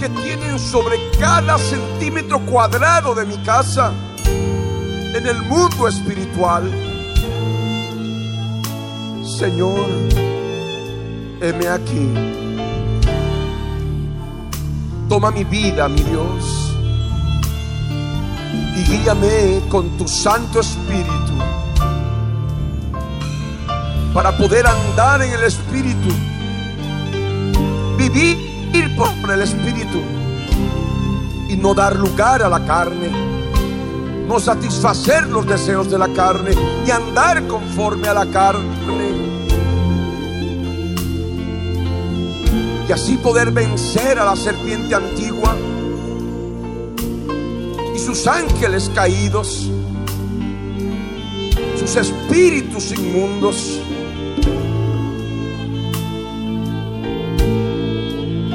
que 0.00 0.08
tienen 0.08 0.58
sobre 0.58 0.96
cada 1.20 1.58
centímetro 1.58 2.40
cuadrado 2.46 3.14
de 3.14 3.26
mi 3.26 3.36
casa 3.44 3.92
en 4.24 5.26
el 5.26 5.42
mundo 5.42 5.86
espiritual. 5.86 6.70
Señor, 9.22 9.86
heme 11.42 11.68
aquí. 11.68 12.08
Toma 15.10 15.30
mi 15.30 15.44
vida, 15.44 15.88
mi 15.88 16.02
Dios, 16.02 16.57
y 18.78 18.84
guíame 18.84 19.60
con 19.68 19.96
tu 19.96 20.06
Santo 20.06 20.60
Espíritu 20.60 21.32
para 24.14 24.36
poder 24.36 24.66
andar 24.66 25.22
en 25.22 25.32
el 25.32 25.42
Espíritu, 25.42 26.08
vivir 27.96 28.96
por 28.96 29.30
el 29.30 29.42
Espíritu 29.42 30.00
y 31.48 31.56
no 31.56 31.74
dar 31.74 31.96
lugar 31.96 32.42
a 32.42 32.48
la 32.48 32.64
carne, 32.64 33.10
no 34.26 34.38
satisfacer 34.38 35.26
los 35.26 35.46
deseos 35.46 35.90
de 35.90 35.98
la 35.98 36.08
carne 36.08 36.50
y 36.86 36.90
andar 36.90 37.46
conforme 37.46 38.08
a 38.08 38.14
la 38.14 38.26
carne. 38.26 38.76
Y 42.88 42.92
así 42.92 43.16
poder 43.16 43.50
vencer 43.50 44.18
a 44.18 44.24
la 44.24 44.36
serpiente 44.36 44.94
antigua 44.94 45.54
sus 48.08 48.26
ángeles 48.26 48.90
caídos, 48.94 49.70
sus 51.78 51.94
espíritus 51.94 52.90
inmundos. 52.92 53.82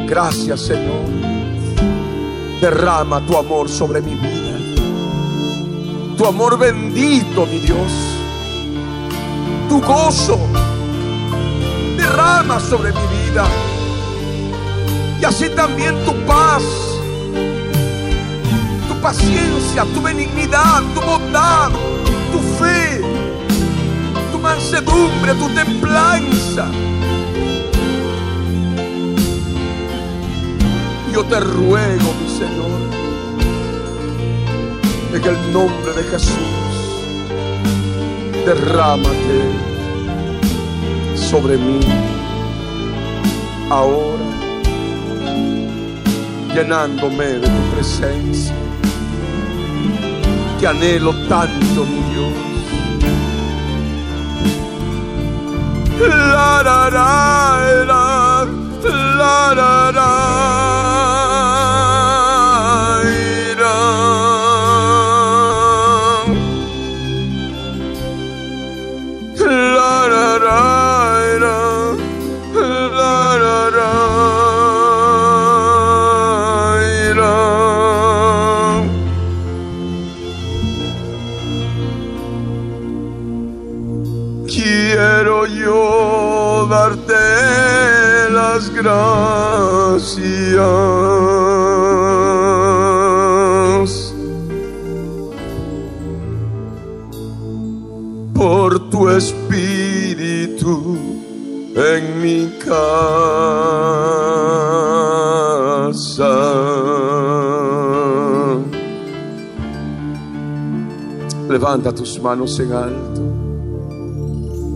Gracias 0.07 0.59
Señor. 0.59 1.05
Derrama 2.61 3.23
tu 3.27 3.37
amor 3.37 3.69
sobre 3.69 4.01
mi 4.01 4.15
vida. 4.15 4.57
Tu 6.17 6.25
amor 6.25 6.57
bendito, 6.57 7.45
mi 7.45 7.59
Dios. 7.59 7.91
Tu 9.69 9.79
gozo. 9.81 10.39
Derrama 11.95 12.59
sobre 12.59 12.91
mi 12.91 13.29
vida. 13.29 13.45
Y 15.21 15.25
así 15.25 15.47
también 15.49 16.03
tu 16.05 16.11
paz. 16.25 16.92
Paciencia, 19.03 19.83
tu 19.93 20.01
benignidad, 20.01 20.81
tu 20.93 21.01
bondad, 21.01 21.69
tu 22.31 22.39
fe, 22.57 23.01
tu 24.31 24.39
mansedumbre, 24.39 25.33
tu 25.33 25.49
templanza. 25.49 26.67
Yo 31.13 31.21
te 31.25 31.37
ruego, 31.41 32.13
mi 32.21 32.29
Señor, 32.29 32.79
en 35.13 35.23
el 35.23 35.51
nombre 35.51 35.93
de 35.97 36.03
Jesús, 36.03 36.37
derrámate 38.45 39.51
sobre 41.13 41.57
mí 41.57 41.81
ahora, 43.69 44.23
llenándome 46.55 47.25
de 47.25 47.49
tu 47.49 47.75
presencia, 47.75 48.62
que 50.63 50.67
anhelo 50.67 51.13
tanto, 51.27 51.83
mi 51.83 52.01
Dios. 52.13 52.31
La, 55.99 56.63
la, 56.63 56.89
la, 56.89 57.85
la, 57.85 58.47
la, 59.55 59.91
la. 59.91 60.62
Tus 111.95 112.19
manos 112.19 112.59
en 112.59 112.73
alto. 112.73 113.21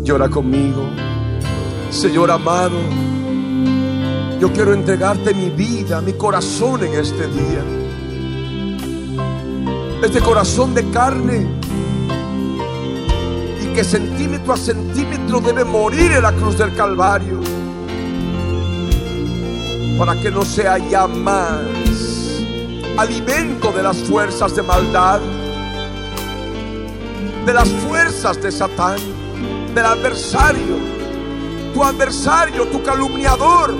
Llora 0.03 0.29
conmigo. 0.29 0.83
Señor 1.89 2.29
amado, 2.29 2.77
yo 4.39 4.53
quiero 4.53 4.73
entregarte 4.73 5.33
mi 5.33 5.49
vida, 5.49 5.99
mi 6.01 6.13
corazón 6.13 6.83
en 6.83 6.93
este 6.93 7.27
día. 7.27 7.63
Este 10.03 10.21
corazón 10.21 10.75
de 10.75 10.89
carne 10.91 11.47
y 13.63 13.73
que 13.73 13.83
centímetro 13.83 14.53
a 14.53 14.57
centímetro 14.57 15.41
debe 15.41 15.65
morir 15.65 16.11
en 16.11 16.21
la 16.21 16.33
cruz 16.33 16.57
del 16.57 16.73
Calvario 16.75 17.41
para 19.97 20.21
que 20.21 20.29
no 20.29 20.45
sea 20.45 20.77
ya 20.77 21.07
más 21.07 21.61
alimento 22.97 23.71
de 23.71 23.83
las 23.83 23.97
fuerzas 23.97 24.55
de 24.55 24.63
maldad, 24.63 25.19
de 27.47 27.53
las 27.53 27.69
fuerzas 27.69 28.41
de 28.43 28.51
Satán, 28.51 28.99
del 29.73 29.85
adversario, 29.85 30.79
tu 31.73 31.81
adversario, 31.81 32.67
tu 32.67 32.83
calumniador. 32.83 33.73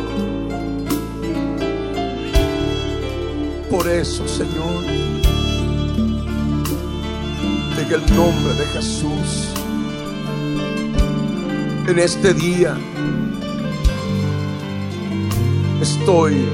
Por 3.69 3.89
eso, 3.89 4.25
Señor, 4.25 4.85
en 7.77 7.93
el 7.93 8.15
nombre 8.15 8.53
de 8.53 8.65
Jesús, 8.67 9.49
en 11.87 11.99
este 11.99 12.33
día 12.33 12.77
estoy 15.81 16.47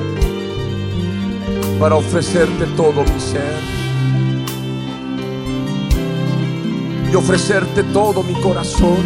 para 1.80 1.94
ofrecerte 1.94 2.66
todo 2.76 3.04
mi 3.04 3.20
ser 3.20 3.73
y 7.14 7.16
ofrecerte 7.16 7.84
todo 7.84 8.24
mi 8.24 8.34
corazón, 8.34 9.06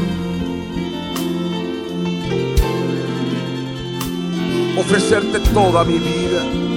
ofrecerte 4.78 5.42
toda 5.54 5.84
mi 5.84 6.00
vida. 6.00 6.77